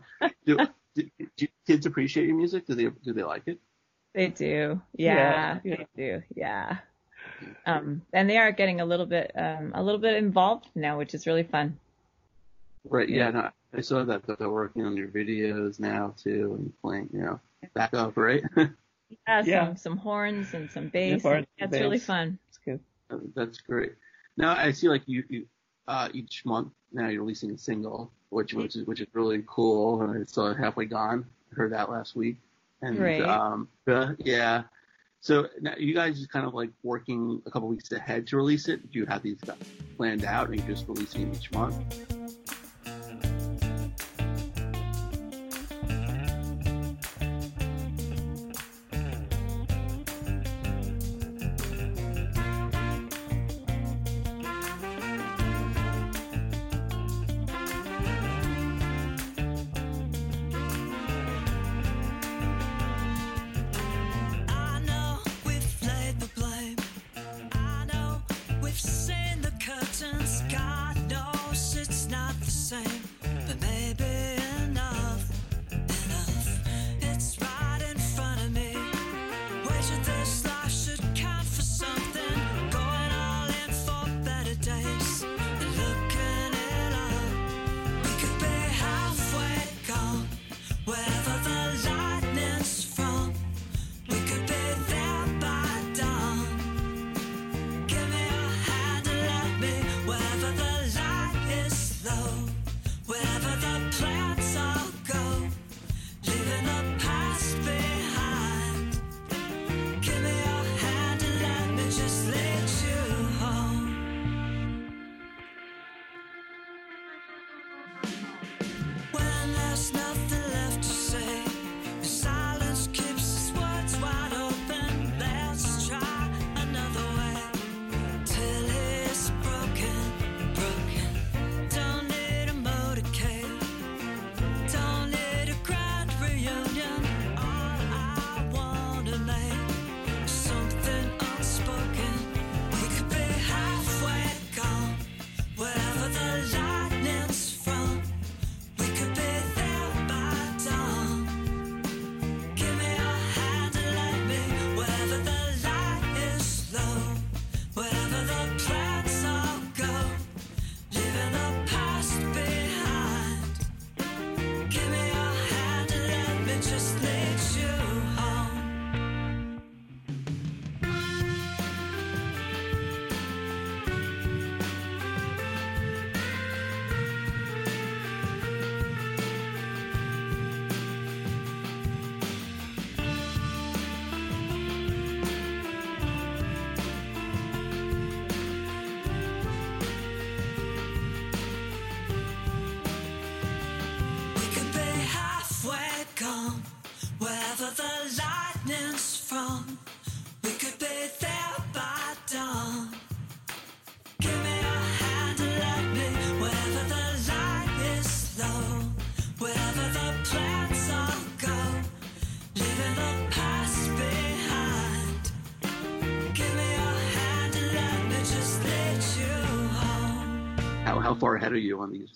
[0.46, 0.58] do,
[0.96, 1.04] do,
[1.38, 2.66] do kids appreciate your music?
[2.68, 3.60] Do they do they like it?
[4.14, 4.82] They do.
[4.96, 5.76] Yeah, Yeah.
[5.78, 6.24] they do.
[6.36, 6.78] Yeah.
[7.66, 11.14] Um, and they are getting a little bit um a little bit involved now, which
[11.14, 11.78] is really fun.
[12.90, 13.08] Right.
[13.10, 13.26] Yeah.
[13.26, 13.32] Yeah.
[13.32, 17.20] no, I saw that that they're working on your videos now too and playing, you
[17.22, 17.40] know,
[17.74, 18.44] back up, right?
[18.58, 18.68] Yeah,
[19.46, 19.66] Yeah.
[19.68, 21.22] some some horns and some bass.
[21.22, 22.38] horns Yeah, and it's really fun.
[22.48, 22.80] That's good.
[23.36, 23.94] That's great.
[24.38, 25.48] Now I see like you, you
[25.88, 30.02] uh, each month now you're releasing a single, which which is which is really cool.
[30.02, 31.26] And I saw halfway gone.
[31.52, 32.38] I heard that last week.
[32.82, 33.22] And Great.
[33.22, 34.64] um, uh, yeah.
[35.20, 38.68] So now you guys just kind of like working a couple weeks ahead to release
[38.68, 38.92] it.
[38.92, 39.38] Do you have these
[39.96, 42.11] planned out, or are you just releasing each month?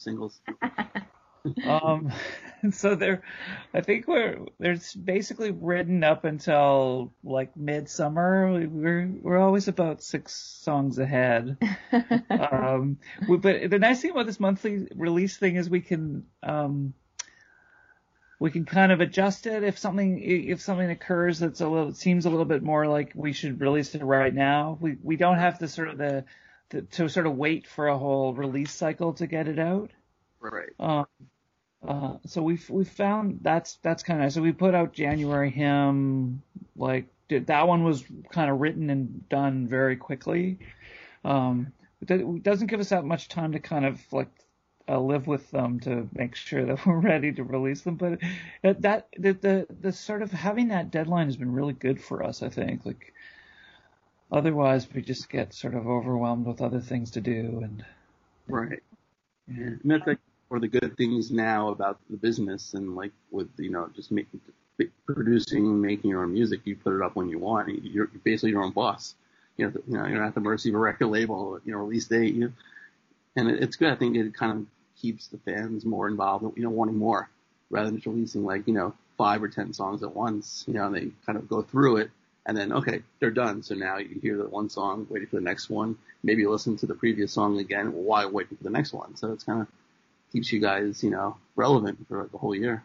[0.05, 0.39] Singles?
[1.65, 2.11] um,
[2.71, 3.21] so they're,
[3.73, 8.53] I think we're there's basically written up until like midsummer.
[8.53, 11.57] We- We're we're always about six songs ahead.
[12.29, 12.97] um,
[13.27, 16.93] we, but the nice thing about this monthly release thing is we can um,
[18.39, 22.25] we can kind of adjust it if something if something occurs that's a little seems
[22.25, 24.77] a little bit more like we should release it right now.
[24.81, 26.25] We we don't have to sort of the,
[26.69, 29.91] the to sort of wait for a whole release cycle to get it out.
[30.39, 30.73] Right.
[30.79, 31.05] Um,
[31.87, 34.33] uh, so we've we found that's that's kind of nice.
[34.33, 36.41] So we put out January hymn,
[36.75, 40.59] like did, that one was kind of written and done very quickly.
[41.23, 44.29] Um, it doesn't give us that much time to kind of like
[44.87, 47.95] uh, live with them to make sure that we're ready to release them.
[47.95, 48.19] But
[48.63, 52.23] it, that the, the the sort of having that deadline has been really good for
[52.23, 52.43] us.
[52.43, 53.13] I think like
[54.35, 57.85] otherwise we just get sort of overwhelmed with other things to do and
[58.47, 58.83] Right.
[59.47, 59.63] Yeah.
[59.63, 63.49] And that's like one of the good things now about the business and like with,
[63.57, 64.41] you know, just making,
[65.05, 67.83] producing, making your own music, you put it up when you want.
[67.83, 69.15] You're basically your own boss.
[69.57, 71.79] You know, you know, you're not at the mercy of a record label, you know,
[71.79, 72.51] release date, you
[73.37, 73.91] and it, it's good.
[73.91, 74.65] I think it kind of
[75.01, 77.29] keeps the fans more involved, you know, wanting more
[77.69, 80.87] rather than just releasing like, you know, five or ten songs at once, you know,
[80.87, 82.11] and they kind of go through it
[82.45, 83.63] and then, okay, they're done.
[83.63, 85.97] So now you hear the one song, waiting for the next one.
[86.23, 89.15] Maybe you listen to the previous song again while waiting for the next one.
[89.15, 89.67] So it's kind of
[90.31, 92.83] keeps you guys, you know, relevant for the whole year.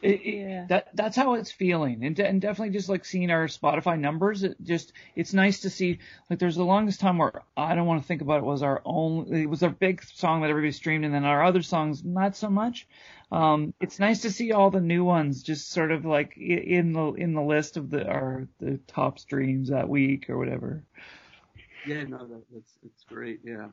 [0.00, 3.46] It, it- that that's how it's feeling, and, de- and definitely just like seeing our
[3.46, 4.42] Spotify numbers.
[4.42, 5.98] It just it's nice to see.
[6.28, 8.82] Like there's the longest time where I don't want to think about it was our
[8.84, 9.32] own.
[9.32, 12.50] It was our big song that everybody streamed, and then our other songs not so
[12.50, 12.86] much.
[13.32, 17.12] Um, it's nice to see all the new ones just sort of like in the
[17.12, 20.84] in the list of the our the top streams that week or whatever.
[21.86, 23.40] Yeah, no, that, that's it's great.
[23.42, 23.68] Yeah,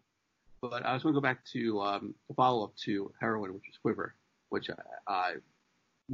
[0.62, 3.68] but I was going to go back to um, the follow up to Heroine, which
[3.70, 4.16] is Quiver,
[4.48, 5.34] which I, I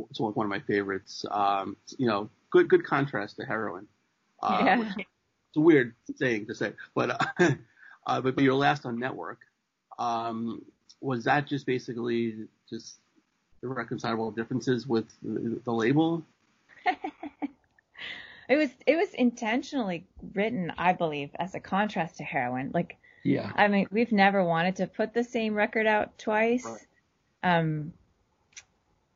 [0.09, 1.23] it's one of my favorites.
[1.29, 3.87] Um, you know, good good contrast to Heroine.
[4.41, 4.93] Uh, yeah.
[4.97, 7.51] it's a weird saying to say, but uh,
[8.07, 9.37] uh, but your last on Nettwerk,
[9.99, 10.63] um,
[10.99, 12.97] was that just basically just
[13.65, 16.23] irreconcilable differences with the, the label?
[18.47, 20.05] It was it was intentionally
[20.35, 22.69] written, I believe, as a contrast to heroine.
[22.75, 23.51] Like Yeah.
[23.55, 26.63] I mean, we've never wanted to put the same record out twice.
[26.63, 27.57] Right.
[27.57, 27.93] Um,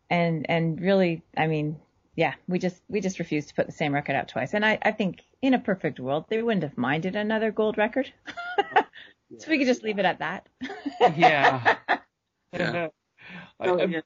[0.09, 1.77] and and really, I mean,
[2.15, 4.55] yeah, we just we just refused to put the same record out twice.
[4.55, 8.11] And I I think in a perfect world they wouldn't have minded another gold record.
[9.37, 10.47] so we could just leave it at that.
[11.15, 11.75] Yeah.
[12.51, 12.87] Yeah.
[13.59, 14.01] I- I'm- yeah,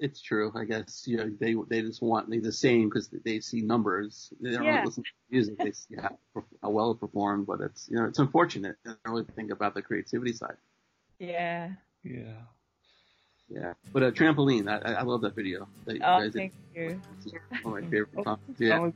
[0.00, 0.52] it's true.
[0.54, 4.32] I guess you know they they just want the same because they see numbers.
[4.40, 4.70] They don't Yeah.
[4.70, 5.58] really listen to music.
[5.58, 6.16] They see how,
[6.62, 8.76] how well it performed, but it's you know it's unfortunate.
[8.84, 10.56] They don't really think about the creativity side.
[11.18, 11.70] yeah.
[12.04, 12.42] yeah.
[13.48, 14.68] Yeah, but a trampoline.
[14.68, 15.68] I, I I love that video.
[15.86, 16.34] That you Oh, guys did.
[16.34, 17.00] thank you.
[17.24, 17.32] It's
[17.62, 18.22] one of my favorite oh.
[18.24, 18.38] songs.
[18.48, 18.92] That Yeah, was,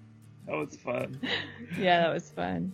[0.47, 1.21] that was fun.
[1.77, 2.73] Yeah, that was fun.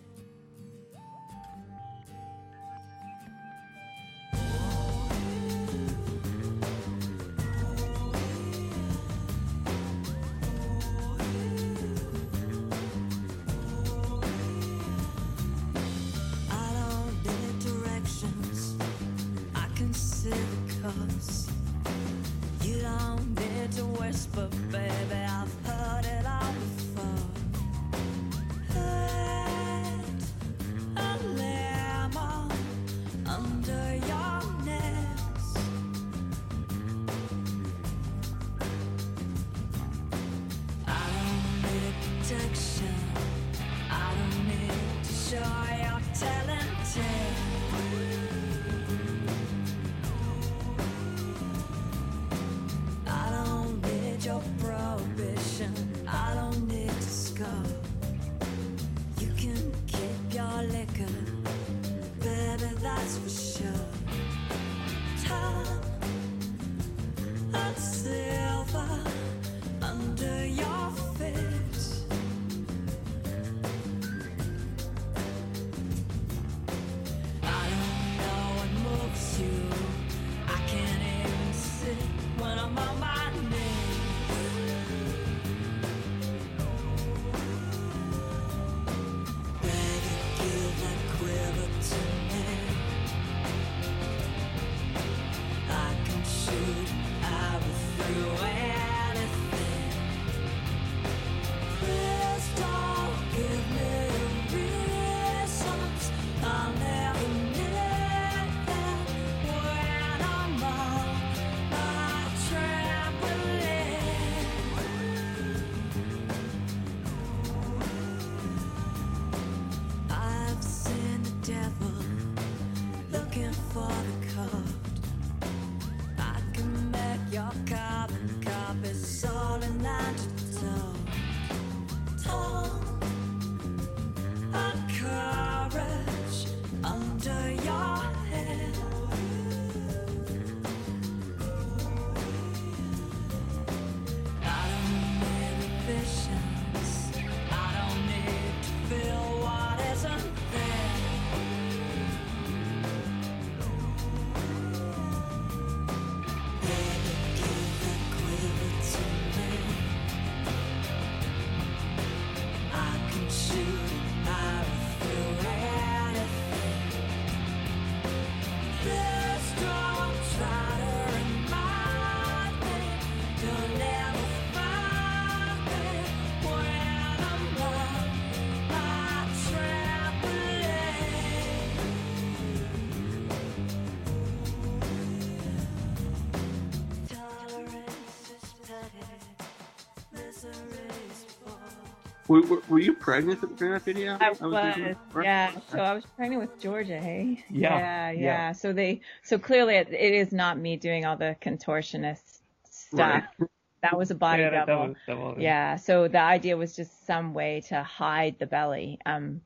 [192.29, 194.17] Were, were, were you pregnant during that video?
[194.21, 195.25] I thinking, was, right?
[195.25, 195.51] yeah.
[195.67, 197.43] So I was pregnant with Georgia, hey?
[197.49, 198.19] Yeah, Yeah, yeah.
[198.21, 198.51] yeah.
[198.53, 202.93] So they, so clearly it, it is not me doing all the contortionist stuff.
[202.99, 203.23] Right.
[203.81, 204.87] That was a body yeah, that, that double.
[204.89, 205.77] was, that was, Yeah.
[205.77, 208.99] So the idea was just some way to hide the belly.
[209.05, 209.39] Um,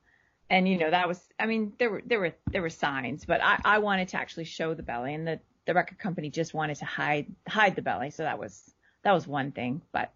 [0.50, 3.40] and you know that was, I mean, there were there were there were signs, but
[3.44, 6.78] I I wanted to actually show the belly, and the the record company just wanted
[6.78, 8.10] to hide hide the belly.
[8.10, 8.74] So that was
[9.04, 10.12] that was one thing, but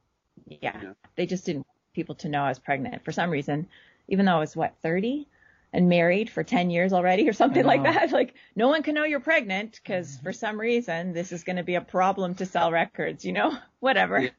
[0.47, 0.93] yeah, Yeah.
[1.15, 3.67] they just didn't want people to know I was pregnant for some reason,
[4.07, 5.27] even though I was what 30
[5.73, 8.13] and married for 10 years already or something like that.
[8.19, 11.65] Like no one can know you're pregnant because for some reason this is going to
[11.65, 14.21] be a problem to sell records, you know, whatever.
[14.21, 14.31] Yeah,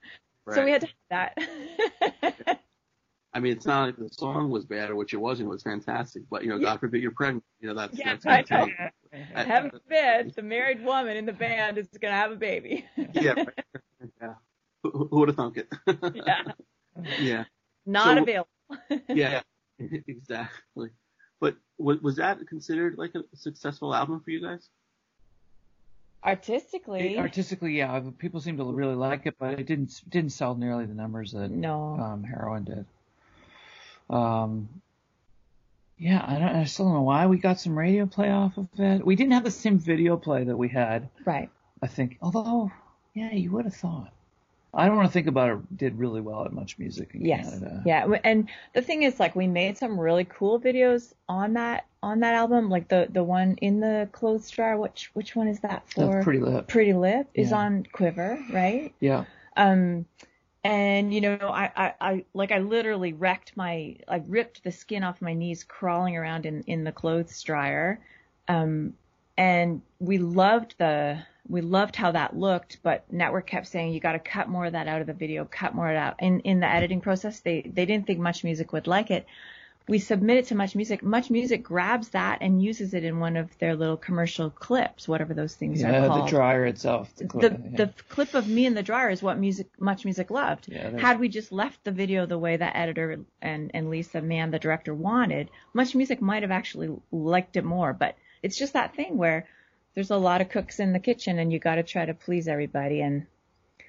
[0.54, 2.60] So we had to have that.
[3.34, 5.48] I mean, it's not like the song was bad or what you wasn't.
[5.48, 7.44] It was fantastic, but you know, God forbid you're pregnant.
[7.60, 8.74] You know, that's Yeah, that's I gonna know.
[9.12, 12.86] take- Heaven forbid the married woman in the band is going to have a baby.
[13.14, 13.50] yeah, right.
[14.22, 14.34] yeah.
[14.84, 15.68] Who, who would have thunk it?
[16.16, 16.42] yeah.
[17.20, 17.46] Yeah,
[17.86, 18.50] Not So- available.
[19.10, 19.42] yeah,
[19.80, 20.90] exactly.
[21.40, 24.68] But was, was that considered like a successful album for you guys?
[26.24, 30.54] Artistically, It- artistically, yeah, people seem to really like it, but it didn't didn't sell
[30.56, 31.98] nearly the numbers that no.
[31.98, 32.86] um, heroine did.
[34.10, 34.68] Um,
[35.98, 38.68] yeah, I, don't, I still don't know why we got some radio play off of
[38.78, 39.06] it.
[39.06, 41.50] We didn't have the same video play that we had, right.
[41.82, 42.18] I think.
[42.22, 42.72] Although,
[43.14, 44.12] yeah, you would have thought.
[44.74, 45.78] I don't want to think about it.
[45.78, 47.50] Did really well at Much Music in Yes.
[47.50, 47.82] Canada.
[47.86, 48.08] Yeah.
[48.24, 52.36] And the thing is, like, we made some really cool videos on that on that
[52.36, 52.70] album.
[52.70, 54.78] Like the the one in the clothes dryer.
[54.78, 56.12] Which which one is that for?
[56.12, 56.68] That's pretty lit.
[56.68, 57.58] Pretty Lip is Yeah.
[57.58, 58.94] on Quiver, right?
[59.00, 59.26] Yeah.
[59.58, 60.06] Um,
[60.64, 65.04] and you know, I, I, I, like, I literally wrecked my, I ripped the skin
[65.04, 68.00] off my knees crawling around in, in the clothes dryer.
[68.50, 68.94] Um,
[69.38, 74.12] and we loved the, we loved how that looked, but Nettwerk kept saying, you got
[74.12, 76.14] to cut more of that out of the video, cut more of.
[76.20, 79.26] In, in the editing process, they, they didn't think Much Music would like it.
[79.88, 81.02] We submit it to Much Music.
[81.02, 85.34] Much Music grabs that and uses it in one of their little commercial clips, whatever
[85.34, 87.10] those things are Yeah, called the dryer itself.
[87.16, 87.78] The, the clip, yeah.
[87.78, 90.68] the clip of me in the dryer is what music much music loved.
[90.68, 94.52] Yeah, Had we just left the video the way that editor and and Lisa Mann,
[94.52, 97.92] the director, wanted, much music might have actually liked it more.
[97.92, 99.48] But it's just that thing where
[99.96, 102.48] there's a lot of cooks in the kitchen and you got to try to please
[102.48, 103.26] everybody, and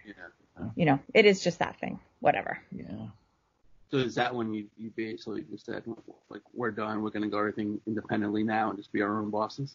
[0.04, 0.14] Yeah.
[0.76, 2.00] you know it is just that thing.
[2.20, 2.58] Whatever.
[2.72, 3.06] yeah.
[3.90, 5.82] So is that when you, you basically just said,
[6.28, 9.30] like, we're done, we're going to go everything independently now and just be our own
[9.30, 9.74] bosses?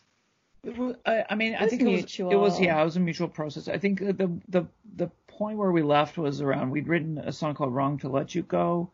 [0.63, 3.01] It wa- I, I mean, I think it was, it was yeah, it was a
[3.01, 3.67] mutual process.
[3.67, 4.65] I think the the
[4.95, 8.33] the point where we left was around we'd written a song called "Wrong to Let
[8.33, 8.89] You Go,"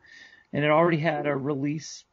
[0.53, 2.03] and it already had a release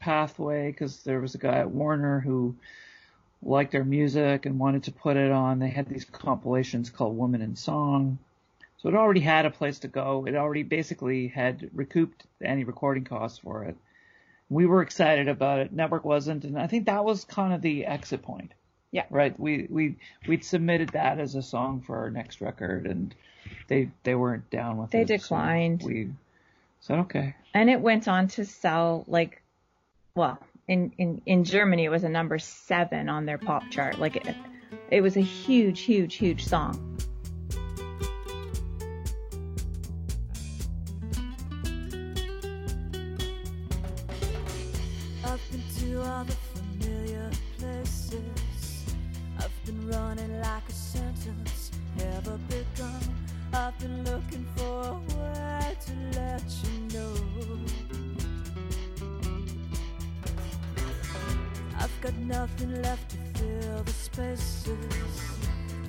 [0.00, 2.56] pathway because there was a guy at Warner who
[3.44, 5.58] liked their music and wanted to put it on.
[5.58, 8.18] They had these compilations called "Woman in Song,"
[8.78, 10.26] so it already had a place to go.
[10.26, 13.76] It already basically had recouped any recording costs for it.
[14.50, 15.74] We were excited about it.
[15.74, 18.52] Nettwerk wasn't, and I think that was kind of the exit point.
[18.90, 19.06] Yeah.
[19.10, 19.38] Right.
[19.40, 19.96] We we
[20.28, 23.14] we'd submitted that as a song for our next record, and
[23.68, 25.08] they they weren't down with They it.
[25.08, 25.82] They declined.
[25.84, 26.10] we
[26.80, 27.34] said okay.
[27.54, 29.42] And it went on to sell like,
[30.14, 30.38] well,
[30.68, 33.98] in in in Germany it was a number seven on their pop chart.
[33.98, 34.34] Like it,
[34.90, 36.98] it was a huge, huge, huge song.
[45.24, 48.84] I've been to all the familiar places.
[49.38, 53.00] I've been running like a sentence never begun.
[53.52, 57.83] I've been looking for a way to let you know.
[62.04, 64.76] Got nothing left to fill the spaces.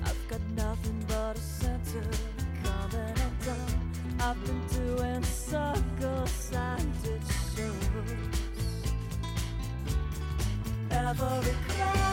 [0.02, 2.08] I've got nothing but a center
[2.64, 3.92] coming and done.
[4.20, 7.20] I've been doing circles and it
[7.54, 8.16] shows.
[10.90, 12.05] Every cloud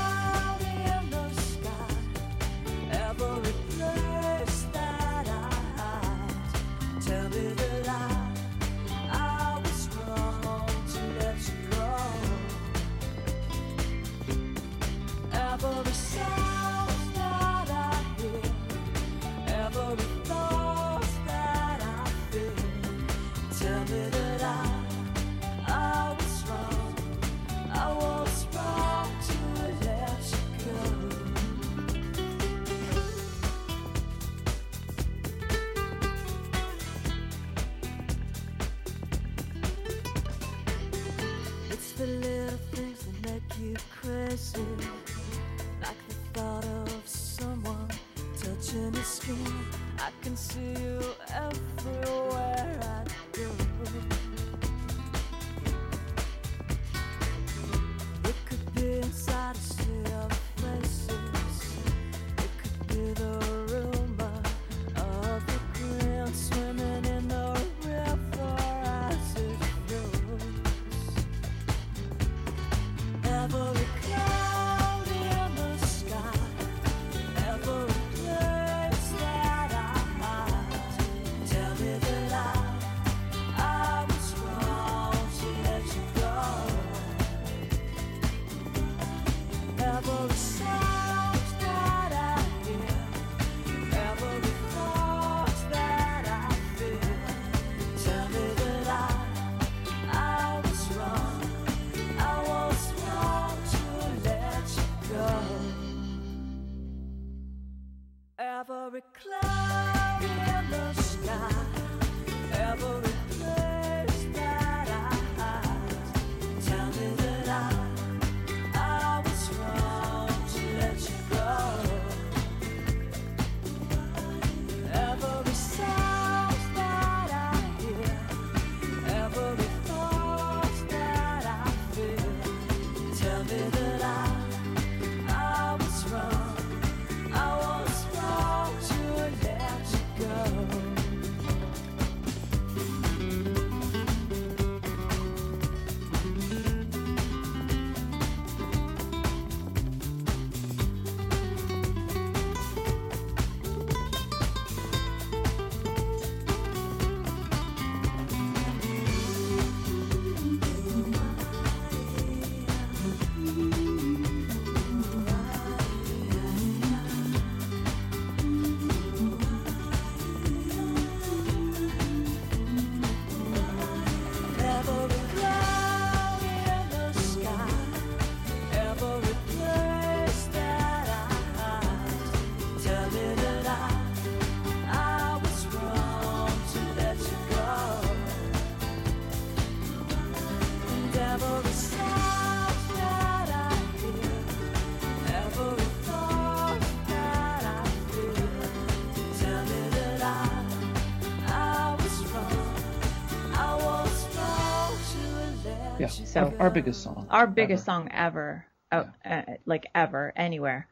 [206.33, 207.27] So- our, our biggest song.
[207.29, 207.85] our biggest ever.
[207.85, 210.87] song ever, uh, uh, like ever, anywhere.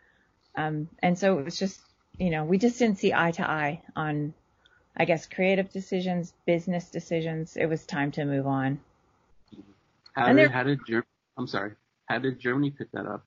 [0.56, 1.80] Um, and so it was just,
[2.20, 4.34] you know, we just didn't see eye to eye on,
[4.96, 7.56] I guess, creative decisions, business decisions.
[7.58, 8.80] It was time to move on.
[10.14, 10.80] How And did, they're- how did
[11.38, 11.72] I'm sorry.
[12.06, 13.26] How did Germany pick that up?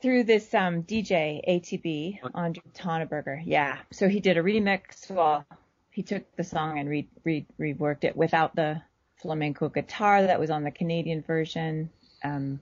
[0.00, 3.42] Through this um, DJ ATB, Andre Tanneberger.
[3.44, 3.76] Yeah.
[3.92, 5.10] So he did a remix.
[5.10, 5.44] Well,
[5.90, 8.80] he took the song and re- re- reworked it without the
[9.20, 11.90] flamenco guitar that was on the Canadian version,
[12.24, 12.60] um,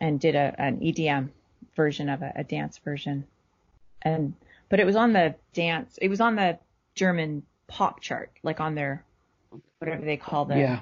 [0.00, 1.30] and did a, an EDM
[1.76, 3.24] version of it, a dance version.
[4.02, 4.34] And,
[4.68, 6.58] but it was on the dance, it was on the
[6.94, 9.04] German pop chart, like on their,
[9.78, 10.80] whatever they call the, Yeah.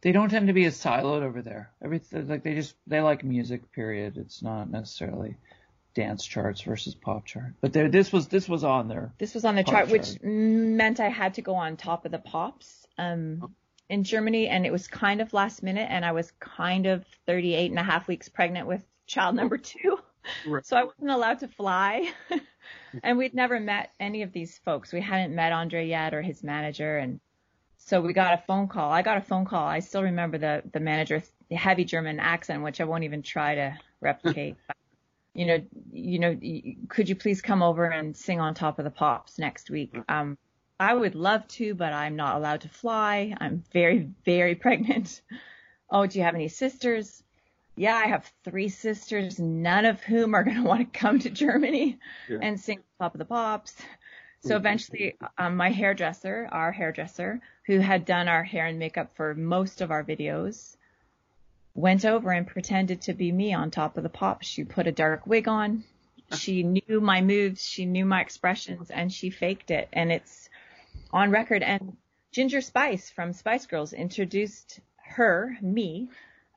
[0.00, 1.72] They don't tend to be as siloed over there.
[1.82, 3.72] Everything like they just they like music.
[3.72, 4.16] Period.
[4.16, 5.36] It's not necessarily
[5.94, 7.54] dance charts versus pop chart.
[7.60, 9.12] But there, this was this was on there.
[9.18, 12.12] This was on the Pop chart, which meant I had to go on top of
[12.12, 13.54] the pops um,
[13.88, 17.70] in Germany, and it was kind of last minute, and I was kind of 38
[17.70, 19.98] and a half weeks pregnant with child number two.
[20.46, 20.64] Right.
[20.64, 22.12] So I wasn't allowed to fly.
[23.02, 24.92] and we'd never met any of these folks.
[24.92, 26.98] We hadn't met Andre yet or his manager.
[26.98, 27.20] And
[27.78, 28.92] so we got a phone call.
[28.92, 29.66] I got a phone call.
[29.66, 33.78] I still remember the, the manager's heavy German accent, which I won't even try to
[34.00, 34.56] replicate.
[35.34, 35.62] You know,
[35.92, 36.40] you know,
[36.88, 39.96] could you please come over and sing on top of the pops next week?
[40.08, 40.36] Um,
[40.80, 43.34] I would love to, but I'm not allowed to fly.
[43.40, 45.20] I'm very, very pregnant.
[45.90, 47.22] Oh, do you have any sisters?
[47.76, 51.30] Yeah, I have three sisters, none of whom are going to want to come to
[51.30, 51.98] Germany
[52.28, 52.38] Yeah.
[52.42, 53.74] and sing Top of the Pops.
[54.40, 59.34] So eventually, um, my hairdresser, our hairdresser, who had done our hair and makeup for
[59.34, 60.76] most of our videos,
[61.74, 64.46] went over and pretended to be me on Top of the Pops.
[64.46, 65.84] She put a dark wig on.
[66.36, 69.88] She knew my moves, she knew my expressions, and she faked it.
[69.94, 70.50] And it's
[71.12, 71.62] on record.
[71.62, 71.96] And
[72.32, 76.08] Ginger Spice from Spice Girls introduced her, me,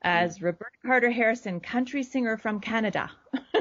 [0.02, 3.10] as Roberta Carter Harrison, country singer from Canada.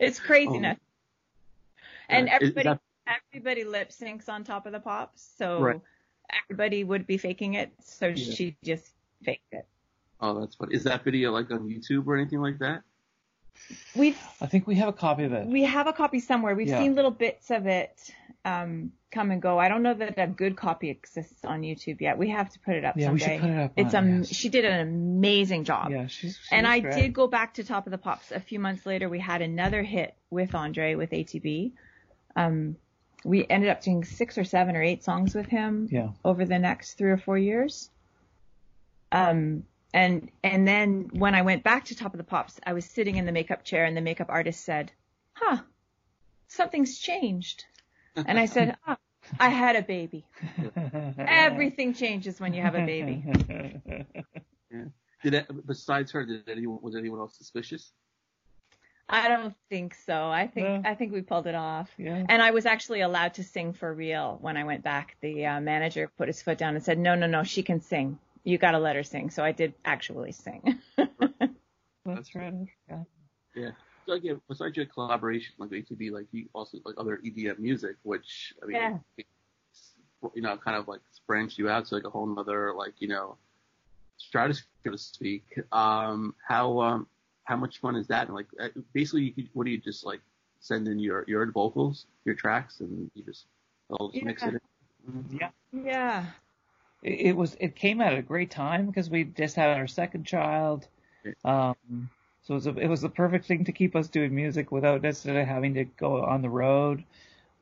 [0.00, 0.78] it's craziness.
[2.08, 2.80] and Uh, everybody that-
[3.32, 5.80] everybody lip syncs on top of the pops, so Right.
[6.44, 7.72] everybody would be faking it.
[7.82, 8.14] So Yeah.
[8.34, 8.92] she just
[9.22, 9.66] faked it.
[10.20, 10.74] Oh, that's funny.
[10.74, 12.82] Is that video like on YouTube or anything like that?
[13.96, 15.46] We've I think we have a copy of it.
[15.46, 16.54] we have a copy somewhere.
[16.54, 16.80] We've Yeah.
[16.80, 18.10] seen little bits of it
[18.44, 19.58] um, come and go.
[19.58, 22.18] I don't know that a good copy exists on YouTube yet.
[22.18, 23.36] We have to put it up Yeah, we someday.
[23.36, 24.28] should put it up It's um, yes.
[24.34, 25.90] she did an amazing job.
[25.90, 26.38] yeah, she's.
[26.38, 26.94] she and I great.
[26.94, 29.08] did go back to Top of the Pops a few months later.
[29.08, 31.72] We had another hit with Andre with ATB.
[32.36, 32.76] Um,
[33.24, 36.08] we ended up doing six or seven or eight songs with him Yeah.
[36.22, 37.88] over the next three or four years.
[39.12, 39.64] Um,
[39.94, 43.16] and and then when I went back to Top of the Pops, I was sitting
[43.16, 44.90] in the makeup chair, and the makeup artist said,
[45.34, 45.58] "Huh,
[46.48, 47.64] something's changed."
[48.16, 48.98] And I said, "Ah,
[49.38, 50.26] I had a baby.
[51.16, 53.24] Everything changes when you have a baby."
[55.22, 57.92] Did it, besides her, did anyone was anyone else suspicious?
[59.08, 60.28] I don't think so.
[60.28, 60.90] I think No.
[60.90, 61.88] I think we pulled it off.
[61.96, 62.26] Yeah.
[62.28, 65.16] And I was actually allowed to sing for real when I went back.
[65.20, 68.18] The uh, manager put his foot down and said, "No, no, no, she can sing.
[68.44, 70.80] You got to let her sing." So I did actually sing.
[72.06, 72.54] That's right.
[72.88, 73.02] Yeah.
[73.54, 73.70] Yeah.
[74.06, 78.52] So again, besides your collaboration, like ATB, like you also like other EDM music, which
[78.62, 79.24] I mean, Yeah.
[80.34, 83.08] you know, kind of like branched you out to like a whole nother like you
[83.08, 83.36] know
[84.18, 85.44] stratosphere, so to speak.
[85.72, 87.06] Um, how um,
[87.44, 88.26] how much fun is that?
[88.26, 90.20] And like, uh, basically, you could, what do you just like
[90.60, 93.46] send in your your vocals, your tracks, and you just
[93.90, 95.38] all just mix it in?
[95.38, 95.50] Yeah.
[95.72, 96.26] yeah.
[97.04, 100.24] It, it was it came at a great time because we just had our second
[100.24, 100.88] child.
[101.44, 102.10] Um,
[102.42, 105.00] so it was, a, it was the perfect thing to keep us doing music without
[105.00, 107.04] necessarily having to go on the road.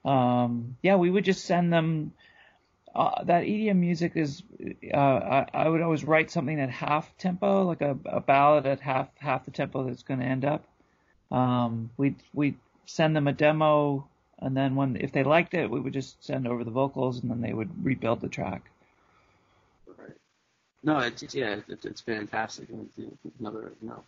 [0.04, 2.12] Um, yeah, we would just send them.
[2.94, 4.42] Uh, that EDM music is,
[4.92, 8.80] uh, I, I would always write something at half tempo, like a, a ballad at
[8.80, 10.66] half half the tempo that's going to end up.
[11.30, 14.06] Um, we we send them a demo,
[14.38, 17.30] and then when if they liked it, we would just send over the vocals, and
[17.30, 18.71] then they would rebuild the track.
[20.84, 22.68] No, it's yeah, it's, it's fantastic.
[22.70, 24.02] And it's, another you know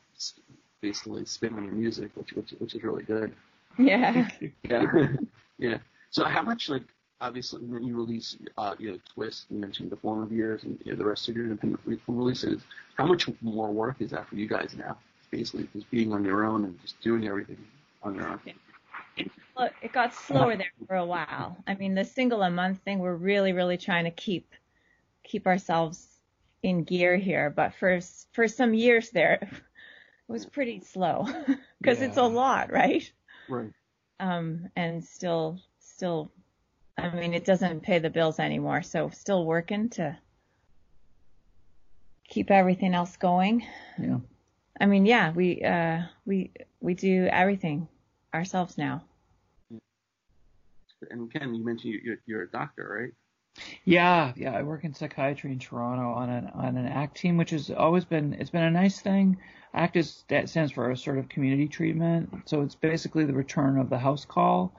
[0.80, 3.32] basically spin on your music, which which which is really good.
[3.78, 4.28] Yeah.
[4.68, 5.06] Yeah.
[5.58, 5.78] yeah.
[6.10, 6.82] So how much like
[7.20, 10.92] obviously when you release uh you know Twist, you mentioned the former years and you
[10.92, 12.62] know, the rest of your independent releases,
[12.96, 14.96] how much more work is that for you guys now?
[15.30, 17.58] Basically just being on your own and just doing everything
[18.02, 18.40] on your own.
[19.56, 21.56] Look, it got slower there for a while.
[21.66, 24.52] I mean, the single a month thing, we're really, really trying to keep
[25.22, 26.13] keep ourselves
[26.64, 27.50] in gear here.
[27.50, 28.00] But for
[28.32, 29.52] for some years there, it
[30.28, 31.26] was pretty slow
[31.80, 33.10] because it's a lot, right?
[33.48, 33.70] Right.
[34.20, 36.32] um, and still, still,
[36.96, 38.82] I mean, it doesn't pay the bills anymore.
[38.82, 40.16] So still working to
[42.26, 43.66] keep everything else going.
[43.98, 44.18] Yeah.
[44.80, 46.50] I mean, yeah, we uh, we
[46.80, 47.86] we do everything
[48.32, 49.04] ourselves now.
[51.10, 53.12] And Ken, you mentioned you- you're, you're a doctor, right?
[53.84, 54.52] Yeah, yeah.
[54.56, 58.04] I work in psychiatry in Toronto on an on an ACT team, which has always
[58.04, 59.38] been it's been a nice thing.
[59.72, 63.98] ACT is that stands for assertive community treatment, so it's basically the return of the
[63.98, 64.72] house call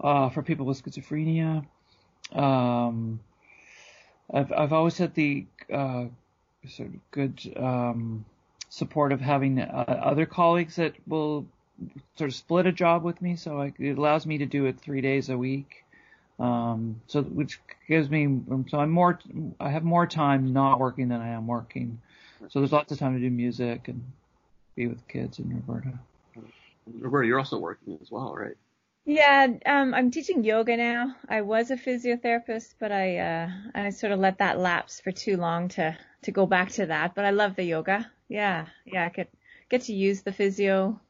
[0.00, 1.64] uh, for people with schizophrenia.
[2.32, 3.20] Um,
[4.32, 6.06] I've I've always had the uh,
[6.68, 8.24] sort of good um,
[8.68, 11.46] support of having uh, other colleagues that will
[12.16, 14.80] sort of split a job with me, so I, it allows me to do it
[14.80, 15.85] three days a week.
[16.38, 19.18] Um, so which gives me so I'm more
[19.58, 22.00] I have more time not working than I am working.
[22.48, 24.04] So there's lots of time to do music and
[24.74, 25.98] be with kids and Roberta.
[27.00, 28.56] Roberta, you're also working as well, right?
[29.06, 31.14] Yeah, um, I'm teaching yoga now.
[31.28, 35.36] I was a physiotherapist, but I uh, I sort of let that lapse for too
[35.36, 37.14] long to to go back to that.
[37.14, 38.10] But I love the yoga.
[38.28, 39.28] Yeah, yeah, I could
[39.68, 41.00] get to use the physio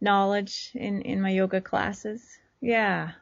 [0.00, 2.38] knowledge in in my yoga classes.
[2.60, 3.12] Yeah.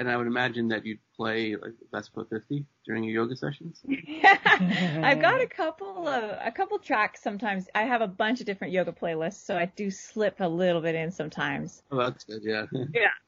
[0.00, 3.82] And I would imagine that you'd play like Vesper 50 during your yoga sessions.
[4.24, 7.68] I've got a couple of a couple tracks sometimes.
[7.74, 10.94] I have a bunch of different yoga playlists, so I do slip a little bit
[10.94, 11.82] in sometimes.
[11.92, 12.40] Oh, that's good.
[12.42, 12.64] Yeah.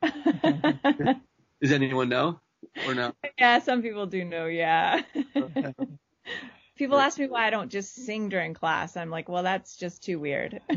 [0.03, 1.15] Yeah.
[1.61, 2.41] Does anyone know
[2.87, 3.13] or no?
[3.39, 5.03] yeah, some people do know, yeah.
[6.77, 8.97] people ask me why I don't just sing during class.
[8.97, 10.61] I'm like, well, that's just too weird.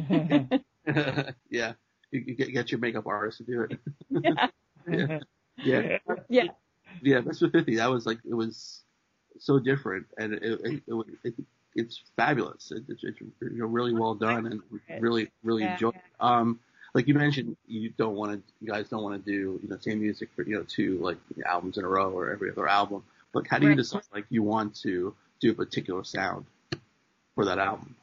[1.49, 1.73] yeah.
[2.11, 3.79] You, you get, get your makeup artist to do it.
[4.09, 4.47] yeah.
[4.89, 5.19] yeah.
[5.57, 5.97] Yeah.
[6.29, 6.47] Yeah.
[7.01, 7.21] Yeah.
[7.21, 7.75] Vesper 50.
[7.77, 8.81] That was like, it was
[9.39, 11.33] so different and it, it, it, it, it
[11.75, 12.71] it's fabulous.
[12.71, 14.61] It, it's, it's you know, really well done and
[15.01, 15.91] really, really Yeah, enjoy.
[15.93, 16.01] yeah.
[16.19, 16.59] Um,
[16.93, 19.77] like you mentioned, you don't want to, you guys don't want to do, you know,
[19.79, 23.03] same music for, you know, two like albums in a row or every other album.
[23.33, 23.77] But how do you Right.
[23.77, 26.45] decide like you want to do a particular sound
[27.35, 27.95] for that album?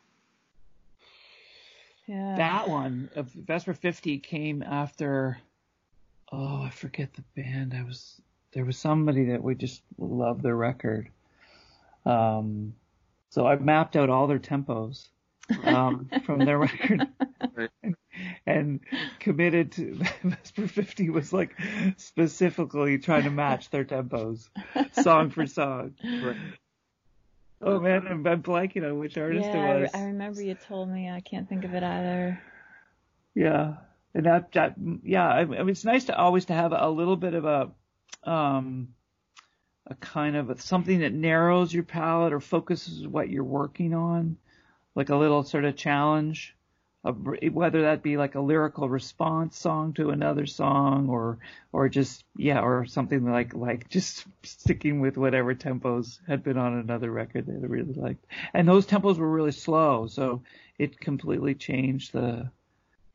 [2.07, 2.35] Yeah.
[2.37, 5.39] That one of Vesper 50 came after.
[6.33, 7.75] Oh, I forget the band.
[7.75, 8.21] I was
[8.53, 11.11] there was somebody that we just loved their record.
[12.05, 12.75] Um,
[13.31, 15.09] so I mapped out all their tempos
[15.65, 17.07] um, from their record.
[18.47, 18.81] And
[19.21, 21.57] committed to Vesper 50 was like
[21.97, 24.49] specifically trying to match their tempos,
[24.93, 25.95] song for song.
[26.03, 26.37] Right.
[27.63, 29.91] Oh man, I'm, I'm blanking on which artist yeah, it was.
[29.95, 31.09] I remember you told me.
[31.09, 32.43] I can't think of it either.
[33.35, 33.75] Yeah,
[34.15, 37.17] and that, that yeah, I, I mean, it's nice to always to have a little
[37.17, 38.89] bit of a, um,
[39.87, 44.37] a kind of a, something that narrows your palette or focuses what you're working on,
[44.95, 46.55] like a little sort of challenge,
[47.05, 47.17] of,
[47.51, 51.39] whether that be like a lyrical response song to another song or
[51.73, 56.79] or just yeah or something like like just sticking with whatever tempos had been on
[56.79, 60.43] another record they really liked, and those tempos were really slow, so
[60.79, 62.51] it completely changed the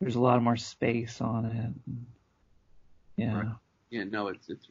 [0.00, 1.94] there's a lot more space on it.
[3.16, 3.34] Yeah.
[3.36, 3.48] Right.
[3.90, 4.66] Yeah, no, it's it's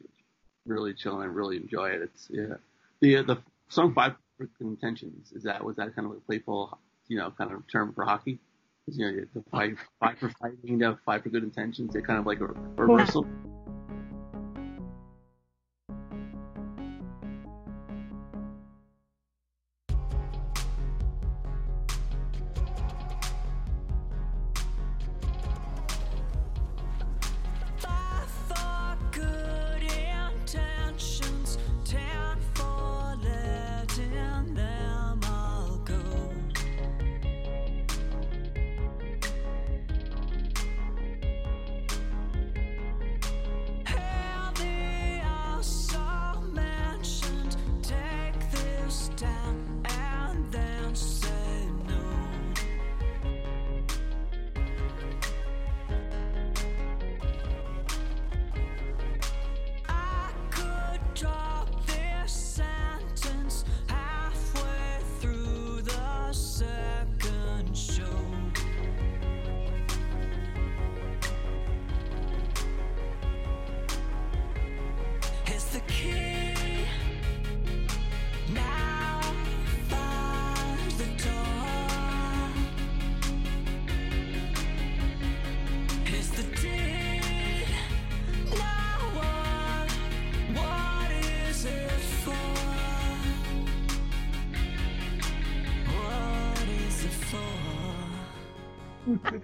[0.66, 2.02] really chill and I really enjoy it.
[2.02, 2.54] It's yeah.
[3.00, 6.20] The uh, the song Five for good Intentions is that was that kind of a
[6.20, 8.38] playful you know kind of term for hockey?
[8.86, 11.92] 'Cause, You know, the five five for fighting, you know, five for good intentions.
[11.92, 13.26] They're kind of like a reversal.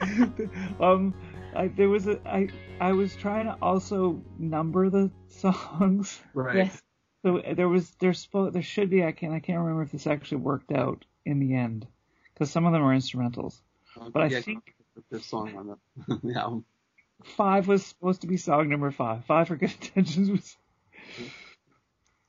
[0.81, 1.15] um,
[1.55, 2.49] I, there was a I
[2.81, 6.21] I was trying to also number the songs.
[6.35, 6.57] Right.
[6.57, 6.83] Yes.
[7.25, 10.07] So there was there's spo- there should be I can I can't remember if this
[10.07, 11.05] actually worked out.
[11.27, 11.87] in the end
[12.33, 13.61] because some of them are instrumentals.
[14.13, 14.75] But I Yeah, think
[15.11, 15.67] this song on
[16.07, 16.65] the, the album.
[17.25, 19.25] five was supposed to be song number five.
[19.25, 20.57] Five for good intentions was.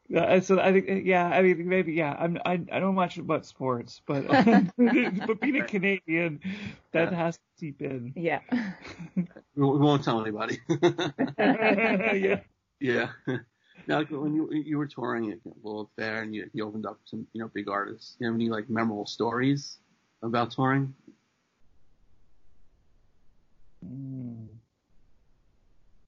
[0.08, 2.16] Yeah, so I think, yeah, I mean, maybe, yeah.
[2.20, 4.28] I'm, I, I don't watch much about sports, but
[4.78, 6.40] but being a Canadian,
[6.92, 7.18] that Yeah.
[7.18, 8.14] has to seep in.
[8.16, 8.42] Yeah.
[9.56, 10.60] We won't tell anybody.
[11.40, 12.42] yeah.
[12.80, 13.08] yeah.
[13.88, 17.26] Now, when you you were touring at Lilith Fair and you, you opened up some
[17.32, 19.78] you know big artists, you have any like memorable stories
[20.22, 20.94] about touring?
[23.86, 24.48] Mm.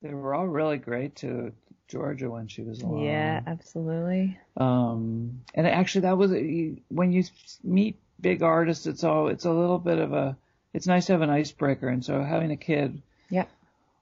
[0.01, 1.53] They were all really great to
[1.87, 3.03] Georgia when she was along.
[3.03, 4.37] Yeah, absolutely.
[4.57, 7.23] Um, and actually, that was when you
[7.63, 8.85] meet big artists.
[8.87, 10.37] It's all it's a little bit of a.
[10.73, 13.45] It's nice to have an icebreaker, and so having a kid Yeah.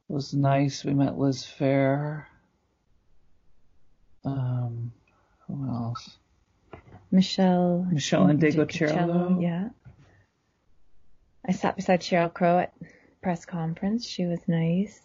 [0.07, 0.83] was nice.
[0.83, 2.25] We met Liz Phair.
[4.25, 4.91] Um,
[5.47, 6.17] who else?
[7.11, 7.87] Michelle.
[7.91, 9.41] Meshell Ndegeocello.
[9.41, 9.69] Yeah.
[11.47, 12.73] I sat beside Sheryl Crow at
[13.21, 14.05] press conference.
[14.05, 14.99] She was nice.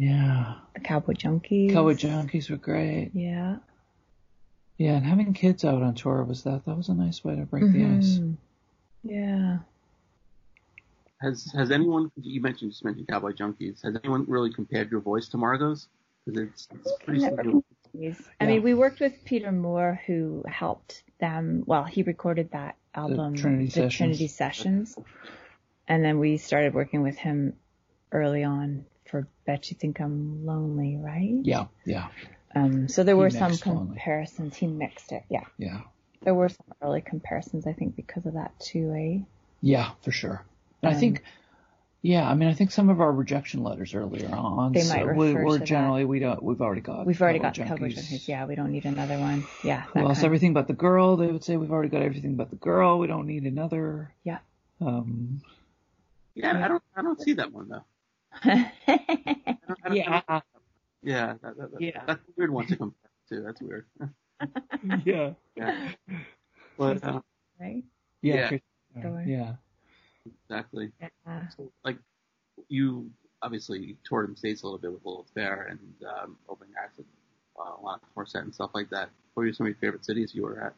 [0.00, 1.74] Yeah, The Cowboy Junkies.
[1.74, 3.10] Cowboy Junkies were great.
[3.12, 3.56] Yeah.
[4.78, 6.64] Yeah, and having kids out on tour was that.
[6.64, 7.98] That was a nice way to break the mm-hmm.
[7.98, 8.20] ice.
[9.02, 9.58] Yeah.
[11.20, 13.82] Has has anyone you mentioned just mentioned Cowboy Junkies?
[13.82, 15.86] Has anyone really compared your voice to Margo's?
[16.24, 17.60] Because it's, it's pretty similar.
[17.92, 18.16] Yes.
[18.40, 21.62] I mean, we worked with Peter Moore, who helped them.
[21.66, 23.96] Well, he recorded that album, Trinity the Sessions.
[23.96, 24.96] Trinity Sessions,
[25.86, 27.52] and then we started working with him
[28.12, 31.40] early on for "Bet You Think I'm Lonely," right?
[31.42, 32.08] Yeah, yeah,
[32.54, 33.86] Um, so there He were some mixed Lonely.
[33.96, 34.56] comparisons.
[34.56, 35.44] He mixed it, yeah.
[35.58, 35.80] yeah,
[36.22, 39.24] There were some early comparisons, I think, because of that too, eh?
[39.60, 40.44] yeah, for sure.
[40.82, 41.22] And I Um, think,
[42.02, 45.14] yeah, I mean, I think some of our rejection letters earlier on, They so might
[45.16, 45.64] we, refer we're to that.
[45.66, 47.98] generally we don't we've already got We've already got Cowboy Junkies.
[47.98, 48.28] Junkies.
[48.28, 49.46] Yeah, we don't need another one.
[49.62, 49.82] Yeah.
[49.82, 50.14] Who that else?
[50.18, 50.24] kind.
[50.24, 51.16] Everything but the girl.
[51.18, 52.98] They would say we've already got everything but the girl.
[52.98, 54.14] We don't need another.
[54.24, 54.38] Yeah.
[54.80, 55.42] Um.
[56.34, 57.84] Yeah, I don't I don't see that one though.
[58.44, 60.20] I don't, I don't, Yeah.
[61.02, 62.02] yeah, that, that, that- Yeah.
[62.06, 63.40] That's a weird one to compare to.
[63.42, 63.86] That's weird.
[65.04, 65.32] Yeah.
[65.54, 65.92] Yeah.
[66.78, 67.20] But uh,
[67.60, 67.84] right?
[68.22, 68.50] Yeah.
[68.96, 69.20] Yeah.
[69.26, 69.52] Yeah.
[70.48, 70.90] exactly.
[71.00, 71.48] Yeah.
[71.56, 71.98] So, like
[72.68, 73.10] you
[73.42, 75.78] obviously toured in the states a little bit with Lilith Fair and
[76.08, 77.04] um, opening acts at
[77.58, 79.10] uh, a lot of Corset and stuff like that.
[79.34, 80.74] What were some of your favorite cities you were at?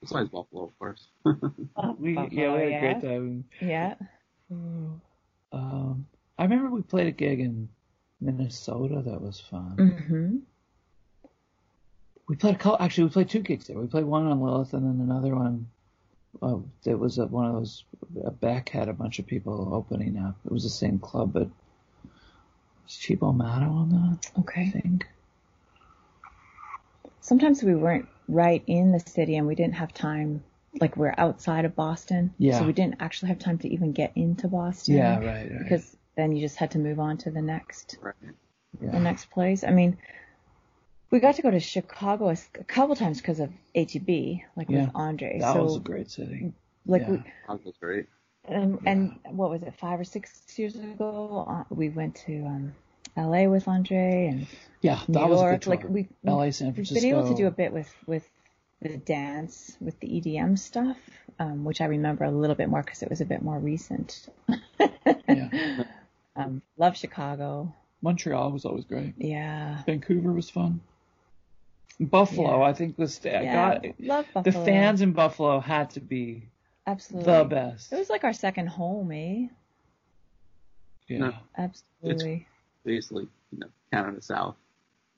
[0.00, 1.06] Besides Buffalo, of course.
[1.98, 2.80] We Buffalo, yeah we had a yeah.
[2.80, 3.44] great time.
[3.60, 3.94] Yeah.
[5.52, 6.06] Um.
[6.40, 7.68] I remember we played a gig in
[8.18, 9.76] Minnesota that was fun.
[9.76, 10.36] Mm-hmm.
[12.28, 13.76] We played a couple, actually we played two gigs there.
[13.78, 15.68] We played one on Lilith and then another one.
[16.40, 17.84] Oh, it was at one of those.
[18.24, 20.34] uh, Beck had a bunch of people opening up.
[20.46, 21.48] It was the same club, but
[22.84, 24.30] was Cibo Matto on that?
[24.38, 24.72] Okay.
[24.74, 25.06] I think.
[27.20, 30.42] Sometimes we weren't right in the city and we didn't have time.
[30.80, 32.32] Like we're outside of Boston.
[32.38, 32.60] Yeah.
[32.60, 34.96] So we didn't actually have time to even get into Boston.
[34.96, 35.58] Yeah, right, right.
[35.58, 38.14] Because then you just had to move on to the next right.
[38.80, 38.90] yeah.
[38.90, 39.64] the next place.
[39.64, 39.96] I mean,
[41.10, 44.86] we got to go to Chicago a couple times because of ATB, like Yeah.
[44.86, 45.38] with Andre.
[45.40, 46.52] that so was a great city.
[46.86, 47.10] like yeah.
[47.10, 47.16] we,
[47.48, 48.06] That was great.
[48.44, 51.44] and, and what was it, five or six years ago?
[51.48, 52.72] Uh, we went to um,
[53.16, 53.46] L.A.
[53.48, 54.46] with Andre and
[54.82, 55.60] Yeah, New that was a York.
[55.62, 55.70] good.
[55.70, 56.94] Like we, LA, San Francisco.
[56.94, 58.26] we've been able to do a bit with with
[58.82, 60.96] the dance, with the EDM stuff,
[61.38, 64.28] um, which I remember a little bit more because it was a bit more recent.
[65.28, 65.84] Yeah.
[66.44, 67.74] Um, love Chicago.
[68.02, 69.14] Montreal was always great.
[69.18, 69.82] Yeah.
[69.84, 70.80] Vancouver was fun.
[72.00, 72.64] Buffalo, Yeah.
[72.64, 73.78] I think was I Yeah.
[73.78, 76.48] got love the fans in Buffalo had to be
[76.86, 77.32] Absolutely.
[77.32, 77.92] the best.
[77.92, 79.48] It was like our second home, eh?
[81.08, 81.18] Yeah.
[81.18, 81.34] No.
[81.58, 82.46] Absolutely.
[82.84, 84.56] Basically, you know, Canada South,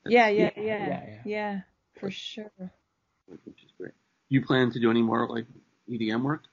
[0.05, 1.61] Yeah, yeah, Yeah, yeah, yeah, yeah, yeah.
[1.99, 2.51] for sure.
[3.27, 3.93] which is great.
[4.27, 5.45] You plan to do any more like
[5.89, 6.43] EDM work?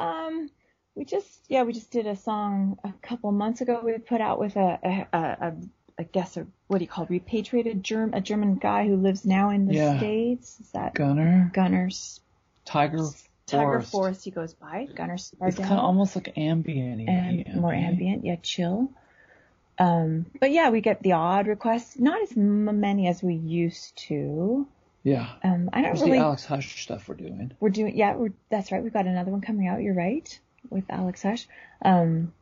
[0.00, 0.50] Um,
[0.98, 3.80] we just yeah, we just did a song a couple months ago.
[3.82, 5.18] We put out with a a, a,
[5.48, 5.54] a
[6.00, 9.24] I guess a what do you call it, repatriated Germ a German guy who lives
[9.24, 9.96] now in the Yeah.
[9.98, 10.58] states.
[10.60, 12.20] Is that Gunner, Gunner's
[12.64, 12.98] Tiger
[13.46, 13.92] Tiger Forest.
[13.92, 14.24] Forest?
[14.24, 17.08] He goes by Gunner's It's kind of almost like ambient.
[17.08, 18.90] and more ambient, yeah, chill.
[19.78, 23.96] Um, but yeah, we get the odd requests, not as m- many as we used
[24.08, 24.66] to.
[25.04, 25.28] Yeah.
[25.44, 26.18] Um, I don't There's really.
[26.18, 27.52] the Alex Hush stuff we're doing.
[27.60, 28.82] We're doing, yeah, we're, that's right.
[28.82, 29.80] We've got another one coming out.
[29.80, 30.38] You're right
[30.70, 31.46] with Alex Hush.
[31.82, 32.32] Um,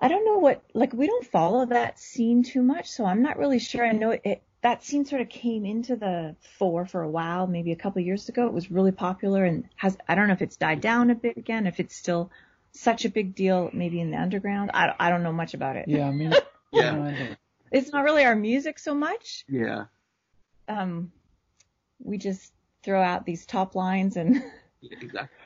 [0.00, 3.38] I don't know what, like, we don't follow that scene too much, so I'm not
[3.38, 3.84] really sure.
[3.84, 7.72] I know it, that scene sort of came into the fore for a while, maybe
[7.72, 8.46] a couple of years ago.
[8.46, 11.36] It was really popular and has, I don't know if it's died down a bit
[11.36, 12.30] again, if it's still
[12.72, 14.70] such a big deal, maybe in the underground.
[14.74, 15.86] I, I don't know much about it.
[15.88, 16.32] Yeah, I mean,
[16.72, 16.92] Yeah.
[16.92, 17.36] no, I
[17.70, 19.44] It's not really our music so much.
[19.48, 19.84] Yeah.
[20.68, 21.10] Um,
[22.02, 22.52] we just
[22.82, 24.42] throw out these top lines and
[24.80, 25.45] Yeah, exactly.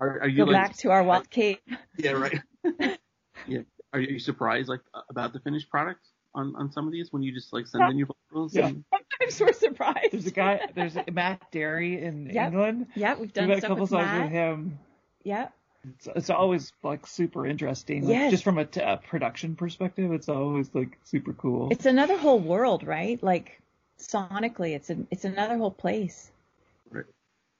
[0.00, 1.60] Are, are you go like, back to our wild Kate.
[1.96, 2.40] Yeah, right.
[3.46, 3.60] yeah.
[3.92, 6.00] Are you surprised like about the finished product
[6.34, 8.54] on on some of these when you just like send in your vocals?
[8.54, 8.66] Yeah.
[8.66, 10.08] And, Sometimes we're surprised.
[10.12, 10.60] There's a guy.
[10.74, 12.52] There's a, Matt Darey in Yep.
[12.52, 12.86] England.
[12.96, 14.22] Yeah, we've We've done got a stuff couple with songs Matt.
[14.24, 14.78] with him.
[15.22, 15.48] Yeah.
[15.88, 18.02] It's, it's always like super interesting.
[18.06, 18.30] Like, Yes.
[18.32, 21.68] Just from a, t- a production perspective, it's always like super cool.
[21.70, 23.22] It's another whole world, right?
[23.22, 23.60] Like
[23.98, 26.32] sonically, it's an it's another whole place.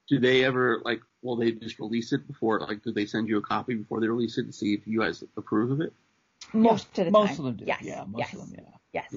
[0.09, 1.01] Do they ever like?
[1.23, 2.61] Will they just release it before?
[2.61, 5.01] Like, do they send you a copy before they release it and see if you
[5.01, 5.93] guys approve of it?
[6.53, 7.39] Most of the most time.
[7.39, 7.65] of them do.
[7.67, 7.83] Yes.
[7.83, 8.35] Yeah, most yes.
[8.35, 8.57] of them.
[8.59, 9.15] Yeah yes.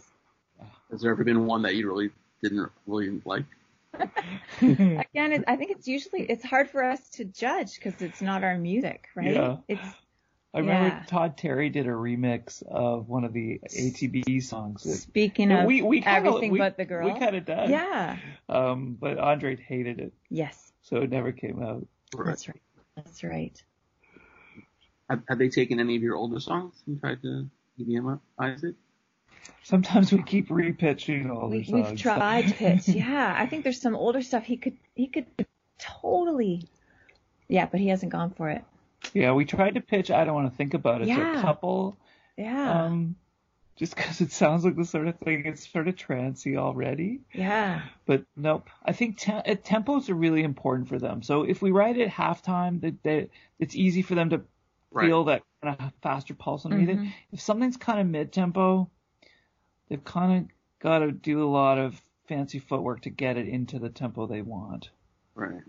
[0.91, 2.09] Has there ever been one that you really
[2.41, 3.45] didn't really like?
[4.61, 8.43] Again, it, I think it's usually it's hard for us to judge because it's not
[8.43, 9.33] our music, right?
[9.33, 9.57] Yeah.
[9.67, 9.81] It's
[10.53, 11.03] I remember Yeah.
[11.07, 14.83] Todd Terry did a remix of one of the ATB songs.
[14.83, 17.05] That, speaking of we, we kinda, everything we, but the girl.
[17.05, 17.69] We kind of did.
[17.69, 18.17] yeah.
[18.49, 20.66] Um, but Andre hated it, Yes.
[20.87, 21.85] So it never came out.
[22.25, 22.61] That's right.
[22.95, 23.61] That's right.
[25.09, 28.75] Have, have they taken any of your older songs and tried to EDMize it?
[29.63, 31.89] Sometimes we keep repitching all the We, songs.
[31.91, 32.87] we've tried pitch.
[32.87, 35.25] Yeah, I think there's some older stuff he could he could
[35.79, 36.63] totally.
[37.47, 38.63] Yeah, but he hasn't gone for it.
[39.13, 40.11] Yeah, we tried to pitch.
[40.11, 41.05] I don't want to think about it.
[41.05, 41.39] to Yeah.
[41.39, 41.97] a couple.
[42.37, 42.83] Yeah.
[42.85, 43.15] Um,
[43.77, 47.21] just because it sounds like the sort of thing it's sort of trancy already.
[47.33, 47.83] yeah.
[48.05, 48.69] But nope.
[48.83, 51.21] I think te- uh, tempos are really important for them.
[51.21, 54.41] So if we write it halftime, that that it's easy for them to
[54.89, 55.07] Right.
[55.07, 57.07] feel that kind of faster pulse underneath Mhm.
[57.07, 57.13] it.
[57.33, 58.89] If something's kind of mid tempo,
[59.89, 60.49] they've kind of
[60.79, 64.41] got to do a lot of fancy footwork to get it into the tempo they
[64.41, 64.89] want.
[65.35, 65.61] Right.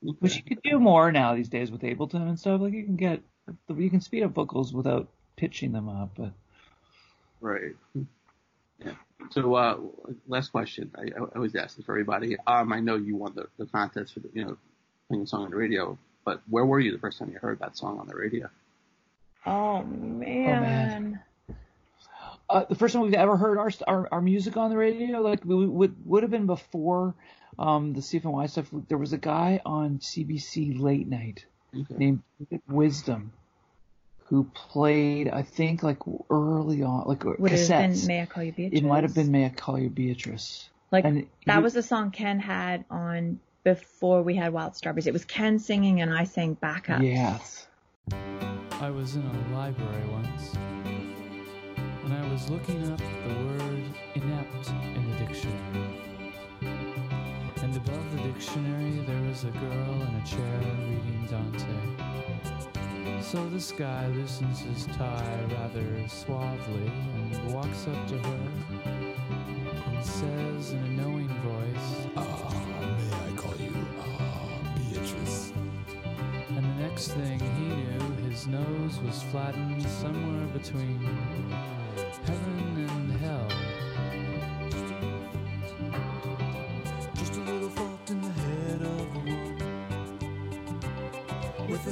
[0.00, 2.60] Which you could do more now these days with Ableton and stuff.
[2.60, 3.22] Like you can get,
[3.68, 6.12] you can speed up vocals without pitching them up.
[6.16, 6.32] But
[7.42, 7.74] Right.
[8.78, 8.92] Yeah.
[9.30, 9.78] So, uh,
[10.26, 10.90] last question.
[10.96, 12.36] I, I always ask this for everybody.
[12.46, 14.56] Um, I know you won the, the contest for the, you know,
[15.08, 17.58] playing a song on the radio, but where were you the first time you heard
[17.58, 18.48] that song on the radio?
[19.44, 21.20] Oh man.
[21.50, 21.54] Oh
[22.48, 25.44] uh, the first time we've ever heard our, our our music on the radio, like
[25.44, 27.14] we would would have been before
[27.58, 28.68] um, the CFNY stuff.
[28.88, 31.94] There was a guy on CBC late night Okay.
[31.96, 32.22] named
[32.68, 33.32] Wisdom
[34.26, 35.98] who played, I think, like
[36.30, 37.98] early on, like Would it have cassettes.
[38.00, 38.80] been May I Call You Beatrice?
[38.80, 40.68] it might have been May I Call You Beatrice.
[40.90, 45.06] Like and that he- was the song Ken had on before we had Wild Strawberries.
[45.06, 47.00] It was Ken singing and I sang backup.
[47.02, 47.66] Yes.
[48.10, 53.84] I was in a library once, and I was looking up the word
[54.16, 55.98] inept in the dictionary.
[57.62, 62.71] And above the dictionary, there was a girl in a chair reading Dante.
[63.20, 68.40] So the guy loosens his tie rather suavely and walks up to her
[69.86, 72.64] and says in a knowing voice, Ah,
[72.98, 75.52] may I call you, ah, Beatrice?
[76.48, 81.00] And the next thing he knew, his nose was flattened somewhere between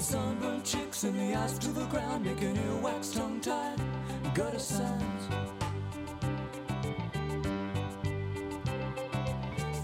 [0.01, 3.79] the sunburned cheeks and the eyes to the ground Making earwax tongue tied,
[4.35, 5.29] gutter sounds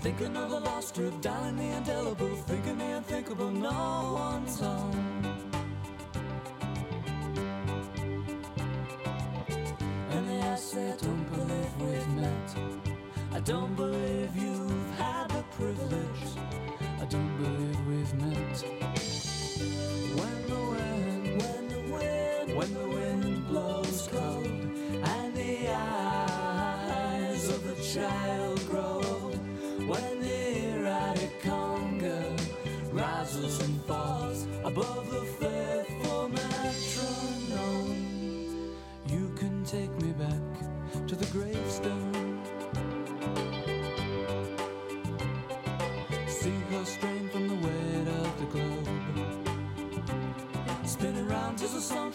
[0.00, 5.05] Thinking of the lost trip, dialing the indelible Thinking the unthinkable, no one's home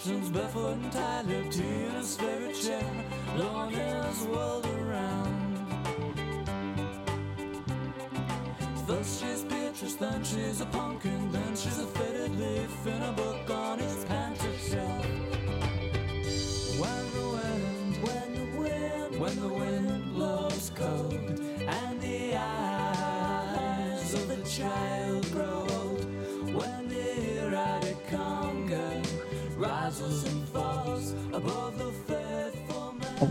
[0.04, 2.31] his assumptions, barefoot and tight-lipped, he in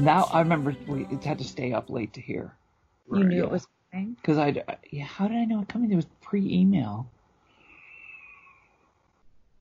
[0.05, 2.55] now I remember we had to stay up late to hear.
[3.12, 3.48] You knew Right.
[3.48, 5.90] it was coming because I, yeah, how did I know it coming?
[5.92, 7.09] It was pre-email.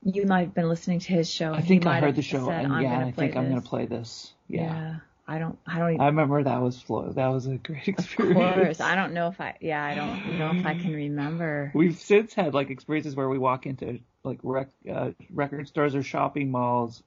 [0.04, 1.52] You might have been listening to his show.
[1.52, 3.08] I and he think I might heard have the show, said, and I'm yeah, gonna
[3.08, 4.34] I play think I'm gonna this." play this.
[4.48, 4.62] Yeah.
[4.62, 4.96] Yeah,
[5.28, 5.60] I don't.
[5.68, 5.90] I don't.
[5.90, 8.00] Even, I remember that was flo- that was a great experience.
[8.00, 8.06] of
[8.40, 8.78] experience.
[8.78, 8.82] course.
[8.82, 9.56] I don't know if I.
[9.60, 9.84] Yeah.
[9.84, 11.72] I don't know if I can remember.
[11.76, 16.04] We've since had like experiences where we walk into like rec- uh, record stores or
[16.04, 17.04] shopping malls,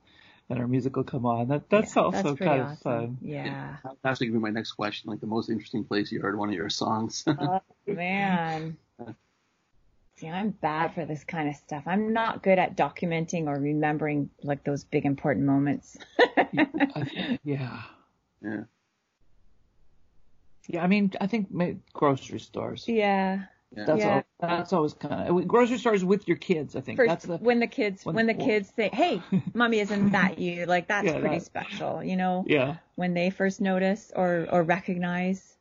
[0.53, 1.49] and our music will come on.
[1.49, 2.73] That that's Yeah, also that's kind awesome.
[2.73, 3.19] of fun.
[3.21, 3.77] Yeah.
[3.83, 5.11] That's actually going to be my next question.
[5.11, 7.25] Like the most interesting place you heard one of your songs.
[7.39, 8.77] Oh man.
[10.19, 11.83] See, I'm bad for this kind of stuff.
[11.87, 15.97] I'm not good at documenting or remembering like those big important moments.
[17.45, 17.83] Yeah,
[18.43, 18.61] yeah.
[20.69, 20.83] yeah.
[20.83, 22.85] I mean, I think ma- grocery stores.
[22.87, 23.45] yeah.
[23.77, 23.85] Yeah.
[23.87, 24.15] That's Yeah.
[24.15, 26.77] all, that's always kind of grocery stores with your kids.
[26.77, 29.23] I think First, that's the when the kids when- when, the kids say, "Hey,
[29.55, 32.45] mommy, isn't that you?" Like that's Yeah, pretty that- special, you know.
[32.47, 35.57] yeah When they first notice or or recognize,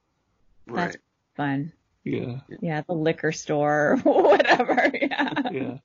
[0.67, 0.91] Right.
[0.91, 0.97] that's
[1.35, 1.71] fun.
[2.03, 4.91] yeah Yeah, the liquor store, or whatever.
[4.93, 5.33] Yeah.
[5.51, 5.77] yeah.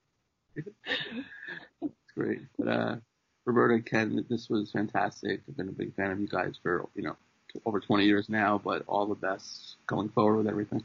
[0.57, 2.41] It's great.
[2.59, 2.97] But uh,
[3.45, 5.43] Roberta, Ken, this was fantastic.
[5.49, 7.17] I've been a big fan of you guys for you know
[7.65, 8.61] over 20 years now.
[8.63, 10.83] But all the best going forward with everything.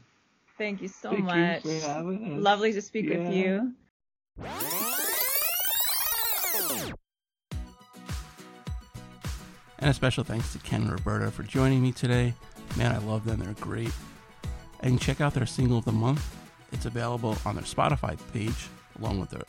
[0.62, 1.64] Thank you so Thank much.
[1.64, 2.40] you for having us.
[2.40, 3.18] Lovely to speak Yeah.
[3.18, 3.72] with you.
[9.80, 12.34] And a special thanks to Ken and Roberta for joining me today.
[12.76, 13.40] Man, I love them.
[13.40, 13.90] They're great.
[14.80, 16.24] And check out their single of the month.
[16.70, 18.68] It's available on their Spotify page
[19.00, 19.42] along with their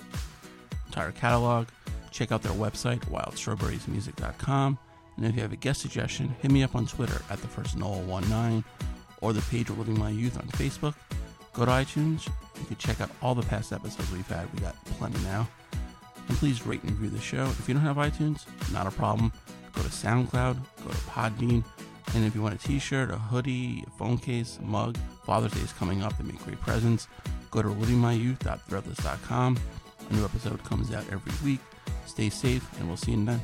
[0.87, 1.67] entire catalog.
[2.09, 4.79] Check out their website, wildstrawberriesmusic.com.
[5.17, 7.77] And if you have a guest suggestion, hit me up on Twitter at the first
[7.77, 8.63] Noel19
[9.23, 10.93] or the page of Living My Youth on Facebook.
[11.53, 12.27] Go to iTunes.
[12.59, 14.53] You can check out all the past episodes we've had.
[14.53, 15.47] We got plenty now.
[16.27, 17.43] And please rate and review the show.
[17.45, 19.31] If you don't have iTunes, not a problem.
[19.73, 21.63] Go to SoundCloud, go to Podbean,
[22.13, 25.61] and if you want a t-shirt, a hoodie, a phone case, a mug, Father's Day
[25.61, 26.15] is coming up.
[26.17, 27.07] They make great presents.
[27.49, 29.57] Go to livingmyyouth.threadless.com.
[30.09, 31.59] A new episode comes out every week.
[32.05, 33.41] Stay safe, and we'll see you then.